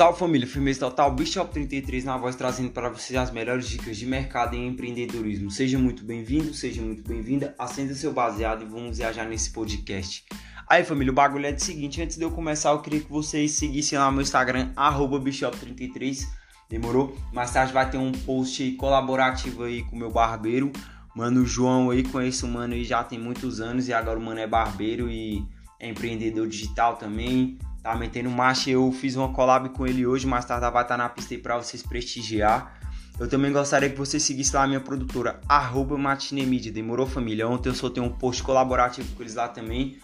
Salve 0.00 0.18
família, 0.18 0.48
firmeza 0.48 0.80
total, 0.80 1.12
Bishop 1.12 1.52
33 1.52 2.04
na 2.04 2.16
voz 2.16 2.34
trazendo 2.34 2.70
para 2.70 2.88
vocês 2.88 3.18
as 3.18 3.30
melhores 3.30 3.68
dicas 3.68 3.98
de 3.98 4.06
mercado 4.06 4.56
em 4.56 4.66
empreendedorismo. 4.66 5.50
Seja 5.50 5.78
muito 5.78 6.04
bem-vindo, 6.04 6.54
seja 6.54 6.80
muito 6.80 7.06
bem-vinda, 7.06 7.54
acenda 7.58 7.94
seu 7.94 8.10
baseado 8.10 8.62
e 8.62 8.64
vamos 8.64 8.96
viajar 8.96 9.26
nesse 9.26 9.50
podcast. 9.50 10.24
Aí 10.66 10.84
família, 10.84 11.12
o 11.12 11.14
bagulho 11.14 11.44
é 11.44 11.52
o 11.52 11.60
seguinte, 11.60 12.00
antes 12.00 12.16
de 12.16 12.24
eu 12.24 12.30
começar 12.30 12.70
eu 12.70 12.78
queria 12.78 13.00
que 13.00 13.10
vocês 13.12 13.50
seguissem 13.50 13.98
lá 13.98 14.10
meu 14.10 14.22
Instagram, 14.22 14.72
Bishop33, 14.74 16.26
demorou? 16.70 17.14
Mais 17.30 17.50
tarde 17.50 17.70
vai 17.70 17.90
ter 17.90 17.98
um 17.98 18.10
post 18.10 18.72
colaborativo 18.76 19.64
aí 19.64 19.82
com 19.82 19.96
meu 19.96 20.10
barbeiro, 20.10 20.72
mano 21.14 21.44
João 21.44 21.90
aí, 21.90 22.02
conheço 22.04 22.46
o 22.46 22.48
mano 22.48 22.72
aí 22.72 22.84
já 22.84 23.04
tem 23.04 23.18
muitos 23.18 23.60
anos 23.60 23.86
e 23.86 23.92
agora 23.92 24.18
o 24.18 24.22
mano 24.22 24.40
é 24.40 24.46
barbeiro 24.46 25.10
e 25.10 25.44
é 25.78 25.90
empreendedor 25.90 26.48
digital 26.48 26.96
também, 26.96 27.58
tá 27.82 27.94
metendo 27.94 28.30
marcha. 28.30 28.70
Eu 28.70 28.90
fiz 28.92 29.16
uma 29.16 29.32
collab 29.32 29.68
com 29.70 29.86
ele 29.86 30.06
hoje, 30.06 30.26
mais 30.26 30.44
tarde 30.44 30.70
vai 30.70 30.82
estar 30.82 30.96
na 30.96 31.08
pista 31.08 31.34
aí 31.34 31.40
pra 31.40 31.56
vocês 31.56 31.82
prestigiar. 31.82 32.78
Eu 33.18 33.28
também 33.28 33.52
gostaria 33.52 33.90
que 33.90 33.98
você 33.98 34.18
seguisse 34.18 34.56
lá 34.56 34.62
a 34.62 34.66
minha 34.66 34.80
produtora, 34.80 35.40
arroba 35.46 35.98
Matinemídia. 35.98 36.72
Demorou, 36.72 37.06
família? 37.06 37.46
Ontem 37.46 37.68
eu 37.68 37.74
soltei 37.74 38.02
um 38.02 38.08
post 38.08 38.42
colaborativo 38.42 39.14
com 39.14 39.22
eles 39.22 39.34
lá 39.34 39.46
também. 39.46 39.98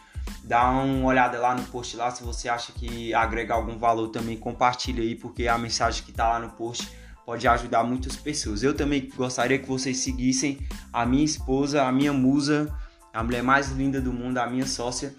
Dá 0.45 0.69
uma 0.71 1.07
olhada 1.07 1.39
lá 1.39 1.55
no 1.55 1.63
post 1.65 1.97
lá, 1.97 2.11
se 2.11 2.23
você 2.23 2.49
acha 2.49 2.73
que 2.73 3.15
agrega 3.15 3.55
algum 3.55 3.79
valor 3.79 4.09
também, 4.09 4.37
compartilha 4.37 5.03
aí, 5.03 5.15
porque 5.15 5.49
a 5.49 5.57
mensagem 5.57 6.05
que 6.05 6.13
tá 6.13 6.29
lá 6.29 6.39
no 6.39 6.51
post 6.51 6.89
pode 7.25 7.49
ajudar 7.49 7.83
muitas 7.85 8.17
pessoas. 8.17 8.63
Eu 8.63 8.75
também 8.75 9.11
gostaria 9.17 9.59
que 9.59 9.67
vocês 9.67 9.99
seguissem 9.99 10.59
a 10.93 11.07
minha 11.07 11.25
esposa, 11.25 11.85
a 11.85 11.93
minha 11.93 12.13
musa, 12.13 12.73
a 13.15 13.23
mulher 13.23 13.43
mais 13.43 13.71
linda 13.71 14.01
do 14.01 14.13
mundo, 14.13 14.39
a 14.39 14.47
minha 14.47 14.67
sócia, 14.67 15.15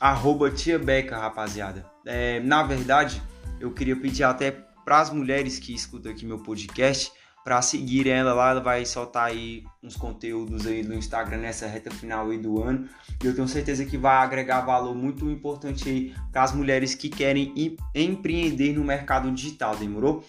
arroba 0.00 0.50
Tia 0.50 0.78
Beca, 0.78 1.18
rapaziada. 1.18 1.84
É, 2.06 2.40
na 2.40 2.62
verdade, 2.62 3.22
eu 3.60 3.70
queria 3.70 3.94
pedir 3.94 4.24
até 4.24 4.50
para 4.84 4.98
as 4.98 5.10
mulheres 5.10 5.58
que 5.58 5.74
escutam 5.74 6.10
aqui 6.10 6.24
meu 6.24 6.38
podcast 6.38 7.12
para 7.44 7.60
seguir 7.62 8.06
ela 8.08 8.34
lá, 8.34 8.50
ela 8.50 8.60
vai 8.60 8.84
soltar 8.84 9.28
aí 9.28 9.64
uns 9.82 9.96
conteúdos 9.96 10.66
aí 10.66 10.82
no 10.82 10.94
Instagram 10.94 11.38
nessa 11.38 11.66
reta 11.66 11.90
final 11.90 12.30
aí 12.30 12.38
do 12.38 12.62
ano. 12.62 12.88
E 13.22 13.26
eu 13.26 13.34
tenho 13.34 13.48
certeza 13.48 13.84
que 13.84 13.96
vai 13.96 14.16
agregar 14.16 14.60
valor 14.60 14.94
muito 14.94 15.28
importante 15.30 15.88
aí 15.88 16.14
para 16.30 16.42
as 16.42 16.52
mulheres 16.52 16.94
que 16.94 17.08
querem 17.08 17.54
empreender 17.94 18.74
no 18.74 18.84
mercado 18.84 19.30
digital, 19.30 19.74
demorou? 19.76 20.24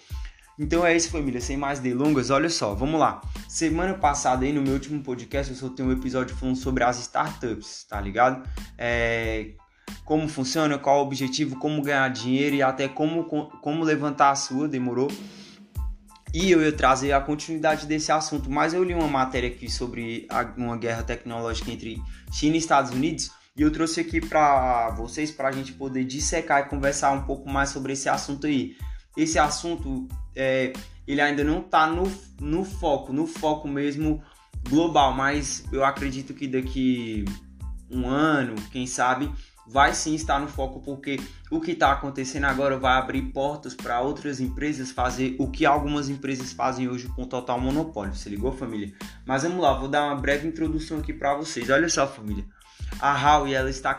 Então 0.57 0.85
é 0.85 0.95
isso, 0.95 1.09
família. 1.09 1.41
Sem 1.41 1.57
mais 1.57 1.79
delongas, 1.79 2.29
olha 2.29 2.49
só, 2.49 2.73
vamos 2.73 2.99
lá. 2.99 3.21
Semana 3.47 3.93
passada 3.95 4.45
aí 4.45 4.53
no 4.53 4.61
meu 4.61 4.73
último 4.73 5.01
podcast 5.03 5.51
eu 5.51 5.57
soltei 5.57 5.85
um 5.85 5.91
episódio 5.91 6.35
falando 6.35 6.55
sobre 6.55 6.83
as 6.83 6.99
startups, 6.99 7.85
tá 7.89 7.99
ligado? 7.99 8.47
É, 8.77 9.51
como 10.05 10.27
funciona, 10.27 10.77
qual 10.77 10.99
o 10.99 11.03
objetivo, 11.03 11.57
como 11.57 11.81
ganhar 11.81 12.09
dinheiro 12.09 12.55
e 12.55 12.61
até 12.61 12.87
como, 12.87 13.23
como 13.25 13.83
levantar 13.83 14.31
a 14.31 14.35
sua, 14.35 14.67
demorou? 14.67 15.09
E 16.33 16.49
eu 16.49 16.61
ia 16.61 16.71
trazer 16.71 17.11
a 17.11 17.19
continuidade 17.19 17.85
desse 17.85 18.11
assunto, 18.11 18.49
mas 18.49 18.73
eu 18.73 18.83
li 18.83 18.93
uma 18.93 19.07
matéria 19.07 19.49
aqui 19.49 19.69
sobre 19.69 20.27
uma 20.57 20.77
guerra 20.77 21.03
tecnológica 21.03 21.71
entre 21.71 22.01
China 22.31 22.55
e 22.55 22.59
Estados 22.59 22.91
Unidos 22.91 23.31
e 23.55 23.63
eu 23.63 23.71
trouxe 23.71 23.99
aqui 23.99 24.21
para 24.21 24.91
vocês 24.91 25.29
para 25.29 25.49
a 25.49 25.51
gente 25.51 25.73
poder 25.73 26.05
dissecar 26.05 26.61
e 26.61 26.69
conversar 26.69 27.11
um 27.11 27.23
pouco 27.23 27.49
mais 27.49 27.69
sobre 27.69 27.93
esse 27.93 28.07
assunto 28.07 28.47
aí. 28.47 28.77
Esse 29.17 29.37
assunto 29.37 30.07
é, 30.33 30.71
ele 31.05 31.19
ainda 31.19 31.43
não 31.43 31.59
está 31.59 31.85
no, 31.85 32.09
no 32.39 32.63
foco, 32.63 33.11
no 33.11 33.27
foco 33.27 33.67
mesmo 33.67 34.23
global, 34.69 35.13
mas 35.13 35.65
eu 35.71 35.83
acredito 35.83 36.33
que 36.33 36.47
daqui 36.47 37.25
um 37.89 38.07
ano, 38.07 38.55
quem 38.71 38.87
sabe, 38.87 39.29
vai 39.67 39.93
sim 39.93 40.13
estar 40.15 40.39
no 40.39 40.47
foco 40.47 40.81
porque 40.81 41.19
o 41.49 41.59
que 41.59 41.71
está 41.71 41.91
acontecendo 41.91 42.45
agora 42.45 42.77
vai 42.77 42.97
abrir 42.97 43.21
portas 43.31 43.73
para 43.73 44.01
outras 44.01 44.39
empresas 44.39 44.91
fazer 44.91 45.35
o 45.39 45.49
que 45.49 45.65
algumas 45.65 46.09
empresas 46.09 46.51
fazem 46.53 46.87
hoje 46.87 47.07
com 47.09 47.25
total 47.25 47.59
monopólio. 47.59 48.15
Se 48.15 48.29
ligou, 48.29 48.51
família? 48.51 48.93
Mas 49.25 49.43
vamos 49.43 49.61
lá, 49.61 49.73
vou 49.73 49.87
dar 49.87 50.05
uma 50.05 50.15
breve 50.15 50.47
introdução 50.47 50.99
aqui 50.99 51.13
para 51.13 51.35
vocês. 51.35 51.69
Olha 51.69 51.89
só, 51.89 52.07
família. 52.07 52.45
A 52.99 53.13
Huawei 53.13 53.53
ela 53.53 53.69
está 53.69 53.93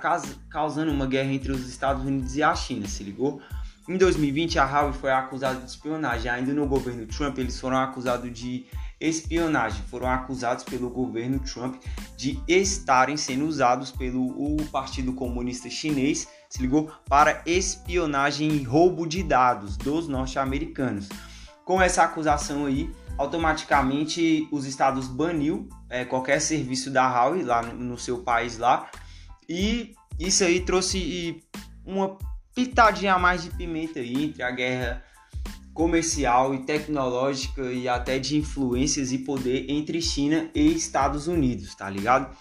causando 0.49 0.93
uma 0.93 1.07
guerra 1.07 1.33
entre 1.33 1.51
os 1.51 1.67
Estados 1.69 2.05
Unidos 2.05 2.37
e 2.37 2.43
a 2.43 2.55
China, 2.55 2.87
se 2.87 3.03
ligou? 3.03 3.41
Em 3.89 3.97
2020, 3.97 4.59
a 4.59 4.65
Huawei 4.65 4.93
foi 4.93 5.11
acusada 5.11 5.61
de 5.61 5.71
espionagem. 5.71 6.31
Ainda 6.31 6.53
no 6.53 6.67
governo 6.67 7.07
Trump, 7.07 7.39
eles 7.39 7.59
foram 7.59 7.79
acusados 7.79 8.31
de 8.33 8.67
espionagem. 9.03 9.83
Foram 9.91 10.09
acusados 10.09 10.65
pelo 10.65 10.89
governo 10.89 11.39
Trump 11.41 11.83
de 12.17 12.41
estarem 12.47 13.17
sendo 13.17 13.47
usados 13.47 13.91
pelo 13.91 14.57
Partido 14.71 15.13
Comunista 15.13 15.69
Chinês, 15.69 16.29
se 16.49 16.63
ligou, 16.63 16.91
para 17.09 17.43
espionagem 17.45 18.53
e 18.53 18.63
roubo 18.63 19.07
de 19.07 19.23
dados 19.23 19.77
dos 19.77 20.09
norte-americanos. 20.09 21.09
Com 21.65 21.81
essa 21.81 22.03
acusação 22.03 22.67
aí, 22.67 22.91
automaticamente 23.19 24.49
os 24.51 24.67
estados 24.67 25.09
baniu 25.09 25.69
é, 25.89 26.05
qualquer 26.05 26.41
serviço 26.41 26.91
da 26.91 27.07
Huawei 27.09 27.43
lá 27.43 27.63
no, 27.63 27.75
no 27.75 27.99
seu 27.99 28.23
país 28.23 28.59
lá 28.59 28.91
e 29.49 29.95
isso 30.19 30.45
aí 30.45 30.61
trouxe 30.61 31.43
uma 31.85 32.17
pitadinha 32.55 33.15
a 33.15 33.19
mais 33.19 33.43
de 33.43 33.51
pimenta 33.51 34.01
aí 34.01 34.25
entre 34.25 34.43
a 34.43 34.51
guerra 34.51 35.05
comercial 35.75 36.55
e 36.55 36.65
tecnológica 36.65 37.63
e 37.73 37.89
até 37.89 38.19
de 38.19 38.37
influências 38.37 39.13
e 39.13 39.19
poder 39.19 39.71
entre 39.71 40.01
China 40.03 40.51
e 40.55 40.73
Estados 40.73 41.27
Unidos, 41.27 41.75
tá 41.75 41.89
ligado? 41.89 42.37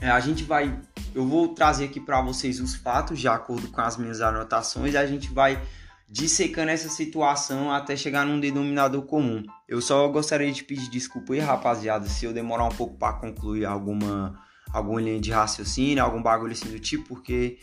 É, 0.00 0.10
a 0.10 0.18
gente 0.18 0.42
vai, 0.44 0.80
eu 1.14 1.26
vou 1.26 1.48
trazer 1.48 1.84
aqui 1.84 2.00
para 2.00 2.20
vocês 2.22 2.58
os 2.58 2.74
fatos 2.74 3.18
de 3.18 3.28
acordo 3.28 3.68
com 3.68 3.80
as 3.80 3.96
minhas 3.96 4.20
anotações 4.20 4.94
a 4.94 5.06
gente 5.06 5.28
vai 5.32 5.62
dissecando 6.08 6.70
essa 6.70 6.88
situação 6.88 7.70
até 7.70 7.94
chegar 7.94 8.26
num 8.26 8.40
denominador 8.40 9.02
comum. 9.02 9.44
Eu 9.68 9.80
só 9.80 10.08
gostaria 10.08 10.50
de 10.50 10.64
pedir 10.64 10.90
desculpa 10.90 11.34
aí, 11.34 11.38
rapaziada, 11.38 12.08
se 12.08 12.24
eu 12.24 12.32
demorar 12.32 12.64
um 12.64 12.70
pouco 12.70 12.96
para 12.96 13.12
concluir 13.12 13.64
alguma 13.64 14.40
alguma 14.72 15.00
linha 15.00 15.20
de 15.20 15.32
raciocínio, 15.32 16.02
algum 16.02 16.22
bagulho 16.22 16.52
assim 16.52 16.70
do 16.70 16.78
tipo, 16.78 17.04
porque 17.08 17.58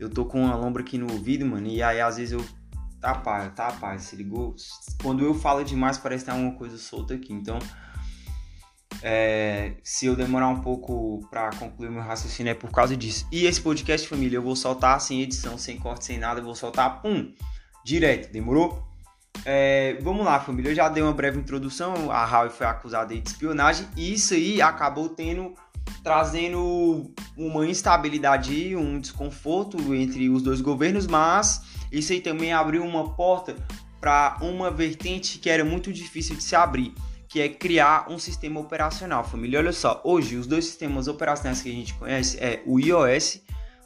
eu 0.00 0.08
tô 0.08 0.24
com 0.24 0.42
uma 0.42 0.56
lombra 0.56 0.82
aqui 0.82 0.96
no 0.96 1.10
ouvido, 1.12 1.44
mano, 1.44 1.66
e 1.66 1.82
aí 1.82 2.00
às 2.00 2.16
vezes 2.16 2.32
eu 2.32 2.44
tá 3.00 3.14
paz, 3.14 3.52
tá 3.54 3.72
paz, 3.72 4.02
se 4.02 4.16
ligou? 4.16 4.54
Quando 5.02 5.24
eu 5.24 5.34
falo 5.34 5.64
demais 5.64 5.98
parece 5.98 6.24
que 6.24 6.30
tem 6.30 6.38
alguma 6.38 6.58
coisa 6.58 6.78
solta 6.78 7.14
aqui, 7.14 7.32
então 7.32 7.58
é, 9.02 9.74
se 9.82 10.06
eu 10.06 10.16
demorar 10.16 10.48
um 10.48 10.60
pouco 10.60 11.26
para 11.30 11.50
concluir 11.56 11.90
meu 11.90 12.02
raciocínio 12.02 12.50
é 12.50 12.54
por 12.54 12.70
causa 12.70 12.96
disso. 12.96 13.26
E 13.30 13.46
esse 13.46 13.60
podcast, 13.60 14.08
família, 14.08 14.36
eu 14.36 14.42
vou 14.42 14.56
soltar 14.56 15.00
sem 15.00 15.22
edição, 15.22 15.58
sem 15.58 15.78
corte, 15.78 16.04
sem 16.04 16.18
nada, 16.18 16.40
eu 16.40 16.44
vou 16.44 16.54
soltar, 16.54 17.02
pum, 17.02 17.32
direto, 17.84 18.32
demorou? 18.32 18.84
É, 19.44 19.98
vamos 20.00 20.24
lá, 20.24 20.40
família, 20.40 20.70
eu 20.70 20.74
já 20.74 20.88
dei 20.88 21.02
uma 21.02 21.12
breve 21.12 21.38
introdução, 21.38 22.10
a 22.10 22.24
Huawei 22.24 22.50
foi 22.50 22.66
acusada 22.66 23.14
de 23.14 23.28
espionagem 23.28 23.86
e 23.96 24.14
isso 24.14 24.34
aí 24.34 24.60
acabou 24.62 25.08
tendo 25.08 25.54
trazendo 26.02 27.12
uma 27.36 27.66
instabilidade 27.66 28.74
um 28.74 28.98
desconforto 28.98 29.94
entre 29.94 30.28
os 30.28 30.42
dois 30.42 30.60
governos, 30.60 31.06
mas 31.06 31.62
isso 31.90 32.12
aí 32.12 32.20
também 32.20 32.52
abriu 32.52 32.84
uma 32.84 33.14
porta 33.14 33.56
para 34.00 34.38
uma 34.40 34.70
vertente 34.70 35.38
que 35.38 35.48
era 35.48 35.64
muito 35.64 35.92
difícil 35.92 36.36
de 36.36 36.42
se 36.42 36.54
abrir, 36.54 36.94
que 37.28 37.40
é 37.40 37.48
criar 37.48 38.10
um 38.10 38.18
sistema 38.18 38.60
operacional. 38.60 39.24
Família, 39.24 39.58
olha 39.58 39.72
só, 39.72 40.00
hoje 40.04 40.36
os 40.36 40.46
dois 40.46 40.64
sistemas 40.64 41.08
operacionais 41.08 41.62
que 41.62 41.68
a 41.68 41.72
gente 41.72 41.94
conhece 41.94 42.38
é 42.38 42.62
o 42.66 42.78
iOS 42.78 43.40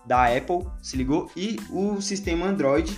da 0.06 0.26
Apple, 0.26 0.66
se 0.82 0.96
ligou, 0.96 1.30
e 1.36 1.58
o 1.70 2.00
sistema 2.00 2.46
Android 2.46 2.96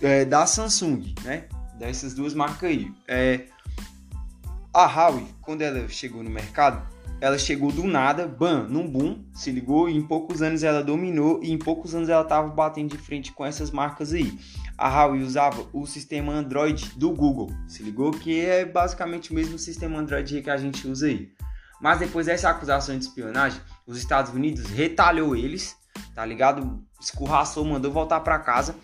é, 0.00 0.24
da 0.24 0.46
Samsung, 0.46 1.14
né? 1.22 1.44
Dessas 1.78 2.14
duas 2.14 2.34
marcas 2.34 2.70
aí. 2.70 2.92
É, 3.06 3.46
a 4.72 4.86
Huawei, 4.86 5.26
quando 5.40 5.62
ela 5.62 5.88
chegou 5.88 6.22
no 6.22 6.30
mercado, 6.30 6.86
ela 7.20 7.36
chegou 7.36 7.72
do 7.72 7.84
nada, 7.84 8.26
bam, 8.26 8.68
num 8.68 8.88
boom, 8.88 9.24
se 9.32 9.50
ligou, 9.50 9.88
e 9.88 9.96
em 9.96 10.02
poucos 10.02 10.40
anos 10.40 10.62
ela 10.62 10.82
dominou, 10.82 11.40
e 11.42 11.50
em 11.50 11.58
poucos 11.58 11.94
anos 11.94 12.08
ela 12.08 12.22
estava 12.22 12.48
batendo 12.48 12.90
de 12.90 12.98
frente 12.98 13.32
com 13.32 13.44
essas 13.44 13.70
marcas 13.70 14.12
aí. 14.12 14.38
A 14.76 14.88
Huawei 14.88 15.22
usava 15.22 15.66
o 15.72 15.84
sistema 15.86 16.32
Android 16.32 16.92
do 16.96 17.10
Google, 17.10 17.50
se 17.66 17.82
ligou, 17.82 18.12
que 18.12 18.38
é 18.38 18.64
basicamente 18.64 19.32
o 19.32 19.34
mesmo 19.34 19.58
sistema 19.58 19.98
Android 19.98 20.40
que 20.40 20.50
a 20.50 20.56
gente 20.56 20.86
usa 20.86 21.06
aí. 21.06 21.28
Mas 21.80 21.98
depois 21.98 22.26
dessa 22.26 22.50
acusação 22.50 22.96
de 22.96 23.04
espionagem, 23.04 23.60
os 23.86 23.98
Estados 23.98 24.32
Unidos 24.32 24.66
retalhou 24.66 25.34
eles, 25.34 25.76
tá 26.14 26.24
ligado? 26.24 26.80
Escorraçou, 27.00 27.64
mandou 27.64 27.90
voltar 27.90 28.20
para 28.20 28.38
casa. 28.38 28.76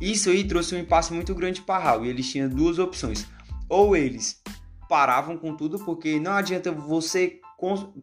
Isso 0.00 0.28
aí 0.30 0.44
trouxe 0.44 0.74
um 0.74 0.78
impasse 0.78 1.12
muito 1.12 1.34
grande 1.34 1.62
para 1.62 1.84
Huawei. 1.84 2.10
Eles 2.10 2.30
tinham 2.30 2.48
duas 2.48 2.78
opções. 2.78 3.26
Ou 3.68 3.96
eles 3.96 4.40
paravam 4.88 5.36
com 5.36 5.56
tudo, 5.56 5.78
porque 5.80 6.20
não 6.20 6.32
adianta 6.32 6.70
você 6.70 7.40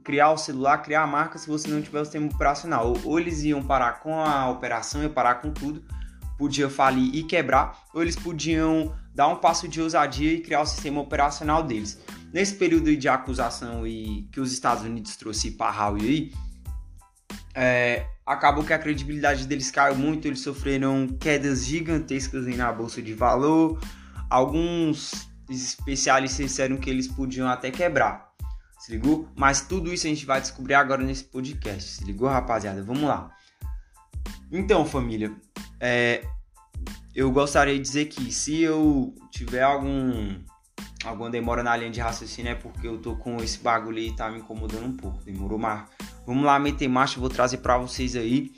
criar 0.04 0.32
o 0.32 0.38
celular, 0.38 0.80
criar 0.80 1.04
a 1.04 1.08
marca 1.08 1.38
se 1.38 1.48
você 1.48 1.68
não 1.68 1.82
tiver 1.82 2.02
o 2.02 2.06
sistema 2.06 2.28
operacional. 2.28 2.94
Ou, 3.04 3.20
eles 3.20 3.44
iam 3.44 3.64
parar 3.64 4.00
com 4.00 4.20
a 4.20 4.50
operação, 4.50 5.02
iam 5.04 5.12
parar 5.12 5.36
com 5.36 5.52
tudo, 5.52 5.84
podia 6.38 6.70
falir 6.70 7.14
e 7.14 7.24
quebrar, 7.24 7.84
ou 7.94 8.02
eles 8.02 8.16
podiam 8.16 8.96
dar 9.14 9.28
um 9.28 9.36
passo 9.36 9.68
de 9.68 9.82
ousadia 9.82 10.34
e 10.34 10.42
criar 10.42 10.62
o 10.62 10.66
sistema 10.66 11.02
operacional 11.02 11.64
deles. 11.64 12.00
Nesse 12.34 12.56
período 12.56 12.96
de 12.96 13.08
acusação 13.08 13.86
e 13.86 14.28
que 14.32 14.40
os 14.40 14.52
Estados 14.52 14.84
Unidos 14.84 15.16
trouxe 15.16 15.52
para 15.52 15.72
Huawei, 15.72 16.34
é, 17.54 18.08
acabou 18.26 18.64
que 18.64 18.74
a 18.74 18.80
credibilidade 18.80 19.46
deles 19.46 19.70
caiu 19.70 19.96
muito, 19.96 20.28
eles 20.28 20.40
sofreram 20.40 21.08
quedas 21.20 21.66
gigantescas 21.66 22.48
na 22.58 22.72
bolsa 22.72 23.02
de 23.02 23.14
valor. 23.14 23.80
Alguns 24.30 25.30
especialistas 25.48 26.48
disseram 26.48 26.78
que 26.78 26.90
eles 26.90 27.08
podiam 27.08 27.48
até 27.48 27.70
quebrar. 27.70 28.33
Se 28.84 28.92
ligou? 28.92 29.30
Mas 29.34 29.62
tudo 29.62 29.94
isso 29.94 30.06
a 30.06 30.10
gente 30.10 30.26
vai 30.26 30.42
descobrir 30.42 30.74
agora 30.74 31.02
nesse 31.02 31.24
podcast. 31.24 31.90
Se 31.90 32.04
ligou, 32.04 32.28
rapaziada? 32.28 32.84
Vamos 32.84 33.04
lá. 33.04 33.32
Então, 34.52 34.86
família, 34.86 35.34
é, 35.80 36.22
eu 37.16 37.32
gostaria 37.32 37.76
de 37.76 37.80
dizer 37.80 38.08
que 38.08 38.30
se 38.30 38.62
eu 38.62 39.16
tiver 39.32 39.64
algum 39.64 40.38
alguma 41.06 41.30
demora 41.30 41.64
na 41.64 41.78
linha 41.78 41.92
de 41.92 42.02
raciocínio 42.02 42.52
é 42.52 42.56
porque 42.56 42.86
eu 42.86 42.98
tô 42.98 43.16
com 43.16 43.38
esse 43.38 43.58
bagulho 43.60 44.00
e 44.00 44.14
tá 44.14 44.30
me 44.30 44.40
incomodando 44.40 44.86
um 44.86 44.98
pouco. 44.98 45.24
Demorou, 45.24 45.58
mas 45.58 45.88
vamos 46.26 46.44
lá 46.44 46.60
meter 46.60 46.90
marcha, 46.90 47.22
vou 47.22 47.30
trazer 47.30 47.60
para 47.60 47.78
vocês 47.78 48.18
aí 48.18 48.52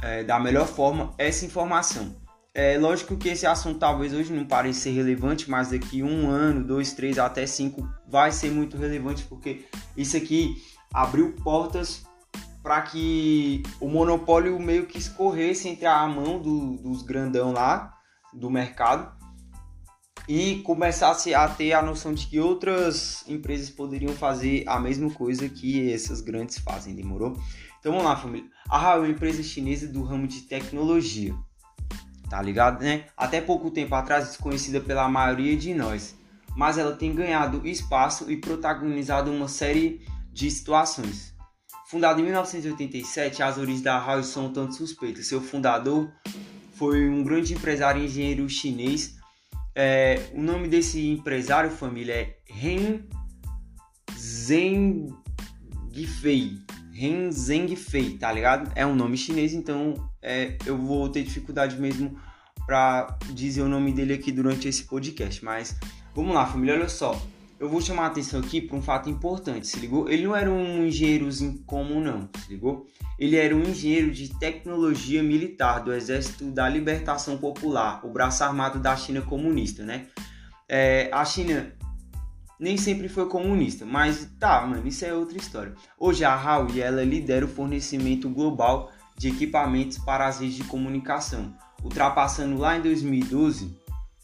é, 0.00 0.24
da 0.24 0.40
melhor 0.40 0.66
forma 0.66 1.12
essa 1.18 1.44
informação. 1.44 2.16
É 2.54 2.76
lógico 2.76 3.16
que 3.16 3.30
esse 3.30 3.46
assunto 3.46 3.78
talvez 3.78 4.12
hoje 4.12 4.30
não 4.30 4.44
pareça 4.44 4.80
ser 4.80 4.90
relevante, 4.90 5.50
mas 5.50 5.70
daqui 5.70 6.02
um 6.02 6.28
ano, 6.28 6.62
dois, 6.62 6.92
três, 6.92 7.18
até 7.18 7.46
cinco 7.46 7.88
vai 8.06 8.30
ser 8.30 8.50
muito 8.50 8.76
relevante 8.76 9.24
porque 9.24 9.64
isso 9.96 10.18
aqui 10.18 10.56
abriu 10.92 11.32
portas 11.42 12.04
para 12.62 12.82
que 12.82 13.62
o 13.80 13.88
monopólio 13.88 14.58
meio 14.60 14.86
que 14.86 14.98
escorresse 14.98 15.66
entre 15.66 15.86
a 15.86 16.06
mão 16.06 16.38
do, 16.38 16.76
dos 16.76 17.02
grandão 17.02 17.52
lá 17.52 17.94
do 18.34 18.50
mercado 18.50 19.10
e 20.28 20.56
começasse 20.56 21.34
a 21.34 21.48
ter 21.48 21.72
a 21.72 21.82
noção 21.82 22.12
de 22.12 22.26
que 22.26 22.38
outras 22.38 23.24
empresas 23.26 23.70
poderiam 23.70 24.12
fazer 24.12 24.62
a 24.68 24.78
mesma 24.78 25.10
coisa 25.10 25.48
que 25.48 25.90
essas 25.90 26.20
grandes 26.20 26.58
fazem, 26.58 26.94
demorou? 26.94 27.34
Então 27.80 27.92
vamos 27.92 28.04
lá, 28.06 28.14
família. 28.14 28.48
A 28.68 28.78
Huawei 28.78 28.96
é 28.96 29.08
uma 29.08 29.16
empresa 29.16 29.42
chinesa 29.42 29.88
do 29.88 30.04
ramo 30.04 30.28
de 30.28 30.42
tecnologia, 30.42 31.34
tá 32.32 32.40
ligado, 32.40 32.82
né? 32.82 33.04
Até 33.14 33.42
pouco 33.42 33.70
tempo 33.70 33.94
atrás 33.94 34.28
desconhecida 34.28 34.80
pela 34.80 35.06
maioria 35.06 35.54
de 35.54 35.74
nós, 35.74 36.16
mas 36.56 36.78
ela 36.78 36.96
tem 36.96 37.14
ganhado 37.14 37.66
espaço 37.68 38.30
e 38.30 38.38
protagonizado 38.38 39.30
uma 39.30 39.48
série 39.48 40.00
de 40.32 40.50
situações. 40.50 41.34
Fundada 41.86 42.18
em 42.18 42.24
1987, 42.24 43.42
as 43.42 43.58
origens 43.58 43.82
da 43.82 43.98
Huawei 43.98 44.24
são 44.24 44.50
tanto 44.50 44.74
suspeitas. 44.74 45.26
Seu 45.26 45.42
fundador 45.42 46.10
foi 46.72 47.06
um 47.06 47.22
grande 47.22 47.52
empresário 47.52 48.02
engenheiro 48.02 48.48
chinês 48.48 49.20
é, 49.74 50.30
o 50.34 50.42
nome 50.42 50.68
desse 50.68 51.08
empresário, 51.08 51.70
família, 51.70 52.12
é 52.14 52.36
Ren 52.46 53.00
Zhengfei. 54.14 55.12
Ren 56.92 57.30
Zhengfei, 57.30 58.18
tá 58.18 58.30
ligado? 58.30 58.70
É 58.74 58.86
um 58.86 58.94
nome 58.94 59.16
chinês, 59.16 59.54
então 59.54 59.94
é, 60.22 60.56
eu 60.64 60.78
vou 60.78 61.08
ter 61.08 61.22
dificuldade 61.22 61.76
mesmo 61.76 62.18
para 62.66 63.18
dizer 63.32 63.62
o 63.62 63.68
nome 63.68 63.92
dele 63.92 64.14
aqui 64.14 64.30
durante 64.30 64.68
esse 64.68 64.84
podcast. 64.84 65.44
Mas 65.44 65.76
vamos 66.14 66.34
lá, 66.34 66.46
família, 66.46 66.74
olha 66.74 66.88
só 66.88 67.20
eu 67.62 67.68
vou 67.68 67.80
chamar 67.80 68.02
a 68.02 68.06
atenção 68.06 68.40
aqui 68.40 68.60
para 68.60 68.76
um 68.76 68.82
fato 68.82 69.08
importante, 69.08 69.68
se 69.68 69.78
ligou? 69.78 70.10
Ele 70.10 70.24
não 70.24 70.34
era 70.34 70.50
um 70.50 70.84
engenheirozinho 70.84 71.62
comum, 71.64 72.00
não, 72.00 72.28
se 72.36 72.50
ligou? 72.50 72.88
Ele 73.16 73.36
era 73.36 73.54
um 73.54 73.62
engenheiro 73.62 74.10
de 74.10 74.36
tecnologia 74.36 75.22
militar 75.22 75.78
do 75.78 75.92
Exército 75.92 76.50
da 76.50 76.68
Libertação 76.68 77.38
Popular, 77.38 78.04
o 78.04 78.10
braço 78.10 78.42
armado 78.42 78.80
da 78.80 78.96
China 78.96 79.22
comunista, 79.22 79.84
né? 79.84 80.08
É, 80.68 81.08
a 81.12 81.24
China 81.24 81.72
nem 82.58 82.76
sempre 82.76 83.08
foi 83.08 83.28
comunista, 83.28 83.86
mas 83.86 84.28
tá, 84.40 84.66
mano, 84.66 84.88
isso 84.88 85.04
é 85.04 85.14
outra 85.14 85.38
história. 85.38 85.72
Hoje 85.96 86.24
a 86.24 86.34
Huawei 86.34 86.80
ela 86.80 87.04
lidera 87.04 87.44
o 87.44 87.48
fornecimento 87.48 88.28
global 88.28 88.90
de 89.16 89.28
equipamentos 89.28 89.98
para 89.98 90.26
as 90.26 90.40
redes 90.40 90.56
de 90.56 90.64
comunicação, 90.64 91.54
ultrapassando 91.82 92.58
lá 92.58 92.76
em 92.76 92.82
2012 92.82 93.80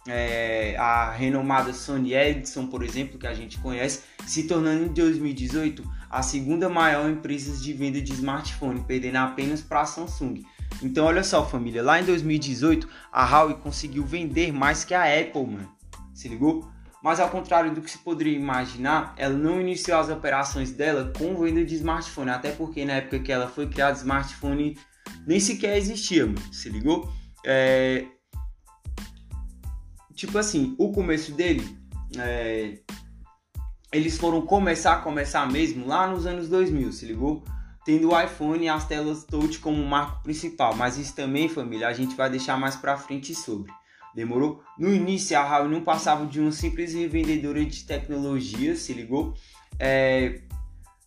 é, 0.09 0.75
a 0.79 1.11
renomada 1.11 1.73
Sony 1.73 2.15
Ericsson, 2.15 2.67
por 2.67 2.83
exemplo, 2.83 3.19
que 3.19 3.27
a 3.27 3.35
gente 3.35 3.59
conhece, 3.59 4.03
se 4.27 4.45
tornando 4.45 4.85
em 4.85 4.89
2018 4.89 5.85
a 6.11 6.23
segunda 6.23 6.69
maior 6.69 7.09
empresa 7.11 7.55
de 7.63 7.73
venda 7.75 8.01
de 8.01 8.13
smartphone, 8.13 8.83
perdendo 8.85 9.17
apenas 9.17 9.61
para 9.61 9.83
a 9.83 9.87
Samsung. 9.87 10.43
Então, 10.83 11.05
olha 11.05 11.23
só, 11.23 11.47
família, 11.47 11.83
lá 11.83 12.01
em 12.01 12.05
2018 12.05 12.89
a 13.13 13.25
Huawei 13.25 13.57
conseguiu 13.57 14.05
vender 14.05 14.53
mais 14.53 14.85
que 14.85 14.95
a 14.95 15.03
Apple, 15.03 15.47
mano. 15.47 15.71
Se 16.15 16.29
ligou? 16.29 16.69
Mas 17.03 17.21
ao 17.21 17.31
contrário 17.31 17.73
do 17.73 17.81
que 17.81 17.91
se 17.91 17.99
poderia 17.99 18.37
imaginar, 18.37 19.15
ela 19.17 19.35
não 19.35 19.61
iniciou 19.61 19.99
as 19.99 20.09
operações 20.09 20.73
dela 20.73 21.13
com 21.17 21.37
venda 21.37 21.65
de 21.65 21.77
smartphone, 21.77 22.31
até 22.31 22.51
porque 22.51 22.85
na 22.85 22.95
época 22.95 23.21
que 23.21 23.31
ela 23.31 23.49
foi 23.49 23.69
criada, 23.69 23.97
smartphone 23.97 24.77
nem 25.27 25.39
sequer 25.39 25.77
existia. 25.77 26.27
Se 26.51 26.69
ligou? 26.69 27.09
É, 27.45 28.05
tipo 30.15 30.37
assim, 30.37 30.75
o 30.77 30.91
começo 30.93 31.33
dele, 31.33 31.79
é, 32.19 32.81
eles 33.93 34.19
foram 34.19 34.43
começar 34.43 34.95
a 34.95 35.01
começar 35.01 35.51
mesmo 35.51 35.87
lá 35.87 36.09
nos 36.09 36.27
anos 36.27 36.49
2000, 36.49 36.93
se 36.93 37.07
ligou? 37.07 37.45
Tendo 37.85 38.11
o 38.11 38.21
iPhone 38.21 38.65
e 38.65 38.69
as 38.69 38.87
telas 38.87 39.25
touch 39.25 39.61
como 39.61 39.83
marco 39.87 40.23
principal, 40.23 40.75
mas 40.75 40.99
isso 40.99 41.15
também, 41.15 41.49
família, 41.49 41.89
a 41.89 41.93
gente 41.93 42.17
vai 42.17 42.29
deixar 42.29 42.59
mais 42.59 42.77
pra 42.77 42.97
frente 42.97 43.35
sobre. 43.35 43.73
Demorou? 44.19 44.61
No 44.77 44.93
início, 44.93 45.39
a 45.39 45.45
Huawei 45.45 45.71
não 45.71 45.85
passava 45.85 46.27
de 46.27 46.41
uma 46.41 46.51
simples 46.51 46.93
revendedora 46.93 47.65
de 47.65 47.85
tecnologia, 47.85 48.75
se 48.75 48.93
ligou? 48.93 49.33
É, 49.79 50.41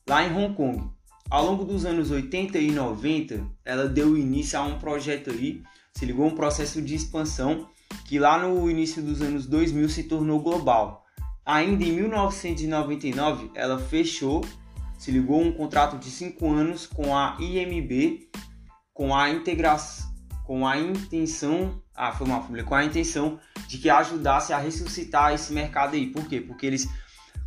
lá 0.08 0.26
em 0.26 0.34
Hong 0.34 0.56
Kong. 0.56 0.90
Ao 1.30 1.46
longo 1.46 1.66
dos 1.66 1.84
anos 1.84 2.10
80 2.10 2.58
e 2.58 2.72
90, 2.72 3.46
ela 3.66 3.90
deu 3.90 4.18
início 4.18 4.58
a 4.58 4.64
um 4.64 4.80
projeto 4.80 5.30
aí, 5.30 5.62
se 5.94 6.06
ligou? 6.06 6.26
Um 6.26 6.36
processo 6.36 6.82
de 6.82 6.96
expansão 6.96 7.68
que 8.06 8.18
lá 8.18 8.40
no 8.40 8.72
início 8.72 9.04
dos 9.04 9.22
anos 9.22 9.46
2000 9.46 9.90
se 9.90 10.04
tornou 10.04 10.40
global. 10.40 11.04
Ainda 11.46 11.84
em 11.84 11.92
1999, 11.92 13.52
ela 13.54 13.78
fechou, 13.78 14.40
se 14.98 15.12
ligou 15.12 15.42
um 15.42 15.52
contrato 15.52 15.98
de 15.98 16.10
5 16.10 16.50
anos 16.50 16.88
com 16.88 17.14
a 17.14 17.36
IMB, 17.42 18.30
com 18.94 19.14
a 19.14 19.30
integração, 19.30 20.10
com 20.46 20.66
a 20.66 20.80
intenção, 20.80 21.81
ah, 21.96 22.12
foi 22.12 22.26
uma 22.26 22.42
família, 22.42 22.64
com 22.64 22.76
a 22.76 22.84
intenção 22.84 23.40
de 23.68 23.78
que 23.78 23.90
ajudasse 23.90 24.54
a 24.54 24.58
ressuscitar 24.58 25.34
esse 25.34 25.52
mercado 25.54 25.96
aí. 25.96 26.08
Por 26.08 26.26
quê? 26.28 26.42
Porque 26.42 26.66
eles 26.66 26.88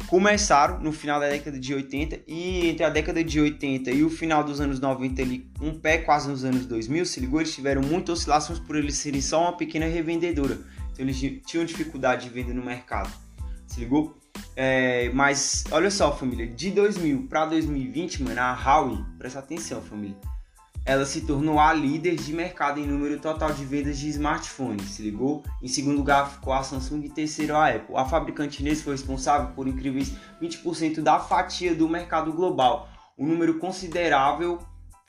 começaram 0.06 0.81
no 0.81 0.93
final 0.93 1.19
da 1.19 1.29
década 1.29 1.58
de 1.58 1.75
80 1.75 2.20
e 2.26 2.69
entre 2.69 2.85
a 2.85 2.91
década 2.91 3.25
de 3.25 3.41
80 3.41 3.91
e 3.91 4.05
o 4.05 4.11
final 4.11 4.44
dos 4.44 4.61
anos 4.61 4.81
90 4.81 5.23
ali, 5.23 5.50
um 5.61 5.78
pé 5.78 5.99
quase 5.99 6.28
nos 6.28 6.45
anos 6.45 6.66
2000, 6.66 7.07
se 7.07 7.21
ligou, 7.21 7.40
eles 7.40 7.54
tiveram 7.54 7.83
muitas 7.83 8.19
oscilações 8.19 8.59
por 8.59 8.76
eles 8.76 8.97
serem 8.97 9.21
só 9.21 9.42
uma 9.42 9.57
pequena 9.57 9.87
revendedora. 9.87 10.59
Então 10.92 11.04
eles 11.04 11.19
tinham 11.47 11.64
dificuldade 11.64 12.28
de 12.28 12.30
vender 12.30 12.52
no 12.52 12.64
mercado. 12.64 13.11
Se 13.66 13.80
ligou? 13.80 14.16
É, 14.57 15.11
mas 15.14 15.64
olha 15.71 15.90
só, 15.90 16.14
família, 16.14 16.47
de 16.47 16.71
2000 16.71 17.26
para 17.28 17.47
2020, 17.47 18.23
mano, 18.23 18.40
a 18.40 18.52
Huawei, 18.52 18.99
presta 19.19 19.38
atenção, 19.38 19.80
família 19.80 20.16
ela 20.85 21.07
se 21.07 21.23
tornou 21.23 21.59
a 21.59 21.73
líder 21.73 22.17
de 22.17 22.33
mercado 22.33 22.79
em 22.79 22.87
número 22.87 23.19
total 23.19 23.53
de 23.53 23.64
vendas 23.64 23.99
de 23.99 24.09
smartphones, 24.11 24.91
se 24.91 25.03
ligou? 25.03 25.43
Em 25.62 25.69
segundo 25.69 25.97
lugar 25.97 26.31
ficou 26.31 26.53
a 26.53 26.62
Samsung 26.62 27.05
e 27.05 27.09
terceiro 27.09 27.57
a 27.57 27.71
Apple. 27.71 27.97
A 27.97 28.05
fabricante 28.05 28.57
chinesa 28.57 28.85
foi 28.85 28.93
responsável 28.93 29.55
por 29.55 29.67
incríveis 29.67 30.12
20% 30.43 31.00
da 31.00 31.19
fatia 31.19 31.75
do 31.75 31.88
mercado 31.88 32.33
global, 32.33 32.88
um 33.19 33.26
número 33.26 33.59
considerável, 33.59 34.59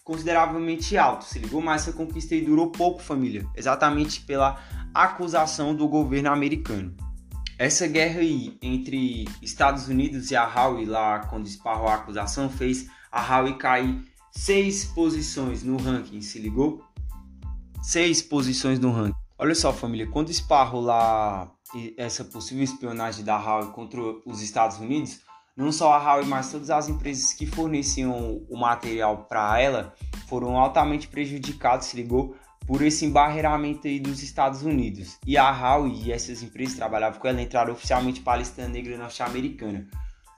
consideravelmente 0.06 0.98
alto, 0.98 1.26
se 1.26 1.40
ligou? 1.40 1.62
Mas 1.62 1.82
essa 1.82 1.98
conquista 1.98 2.40
durou 2.40 2.72
pouco, 2.72 3.02
família, 3.02 3.46
exatamente 3.54 4.22
pela 4.22 4.58
acusação 4.94 5.76
do 5.76 5.90
governo 5.90 6.32
americano. 6.32 6.96
Essa 7.58 7.88
guerra 7.88 8.20
aí 8.20 8.58
entre 8.62 9.28
Estados 9.42 9.90
Unidos 9.90 10.32
e 10.32 10.36
a 10.36 10.46
Huawei 10.46 10.86
lá 10.86 11.20
quando 11.20 11.48
esparrou 11.48 11.88
a 11.88 11.96
acusação 11.96 12.50
fez 12.50 12.88
a 13.12 13.22
Huawei 13.22 13.54
cair 13.56 14.15
seis 14.36 14.86
posições 14.86 15.64
no 15.64 15.78
ranking, 15.78 16.22
se 16.22 16.40
ligou? 16.40 16.84
Seis 17.82 18.22
posições 18.22 18.80
no 18.80 18.92
ranking. 18.92 19.18
Olha 19.38 19.56
só, 19.56 19.74
família, 19.74 20.08
quando 20.08 20.30
esparro 20.30 20.80
lá 20.80 21.52
essa 21.98 22.24
possível 22.24 22.64
espionagem 22.64 23.24
da 23.24 23.38
Huawei 23.38 23.72
contra 23.72 24.00
os 24.26 24.42
Estados 24.42 24.78
Unidos, 24.78 25.20
não 25.58 25.72
só 25.72 25.94
a 25.94 25.98
Huawei, 25.98 26.26
mas 26.26 26.52
todas 26.52 26.70
as 26.70 26.90
empresas 26.90 27.34
que 27.34 27.46
forneciam 27.46 28.46
o 28.50 28.58
material 28.58 29.26
para 29.26 29.60
ela 29.60 29.94
foram 30.28 30.58
altamente 30.58 31.08
prejudicadas, 31.08 31.86
se 31.86 31.96
ligou? 31.96 32.36
Por 32.68 32.82
esse 32.82 33.06
embarreiramento 33.06 33.88
aí 33.88 34.00
dos 34.00 34.24
Estados 34.24 34.64
Unidos. 34.64 35.18
E 35.26 35.38
a 35.38 35.52
Huawei 35.52 35.94
e 36.06 36.12
essas 36.12 36.42
empresas 36.42 36.74
que 36.74 36.80
trabalhavam 36.80 37.20
com 37.20 37.28
ela 37.28 37.42
entraram 37.42 37.74
oficialmente 37.74 38.22
para 38.22 38.34
a 38.34 38.38
lista 38.38 38.68
negra 38.68 38.98
norte-americana. 38.98 39.88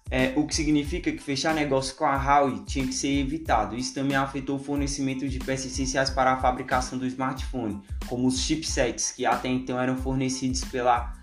É, 0.09 0.33
o 0.35 0.47
que 0.47 0.55
significa 0.55 1.11
que 1.11 1.21
fechar 1.21 1.53
negócio 1.53 1.95
com 1.95 2.05
a 2.05 2.15
Huawei 2.15 2.63
tinha 2.65 2.85
que 2.87 2.93
ser 2.93 3.19
evitado. 3.19 3.75
Isso 3.75 3.93
também 3.93 4.15
afetou 4.15 4.55
o 4.55 4.63
fornecimento 4.63 5.27
de 5.27 5.39
peças 5.39 5.71
essenciais 5.71 6.09
para 6.09 6.33
a 6.33 6.37
fabricação 6.37 6.97
do 6.97 7.05
smartphone, 7.05 7.81
como 8.07 8.27
os 8.27 8.39
chipsets 8.39 9.11
que 9.11 9.25
até 9.25 9.49
então 9.49 9.79
eram 9.79 9.97
fornecidos 9.97 10.63
pela 10.65 11.13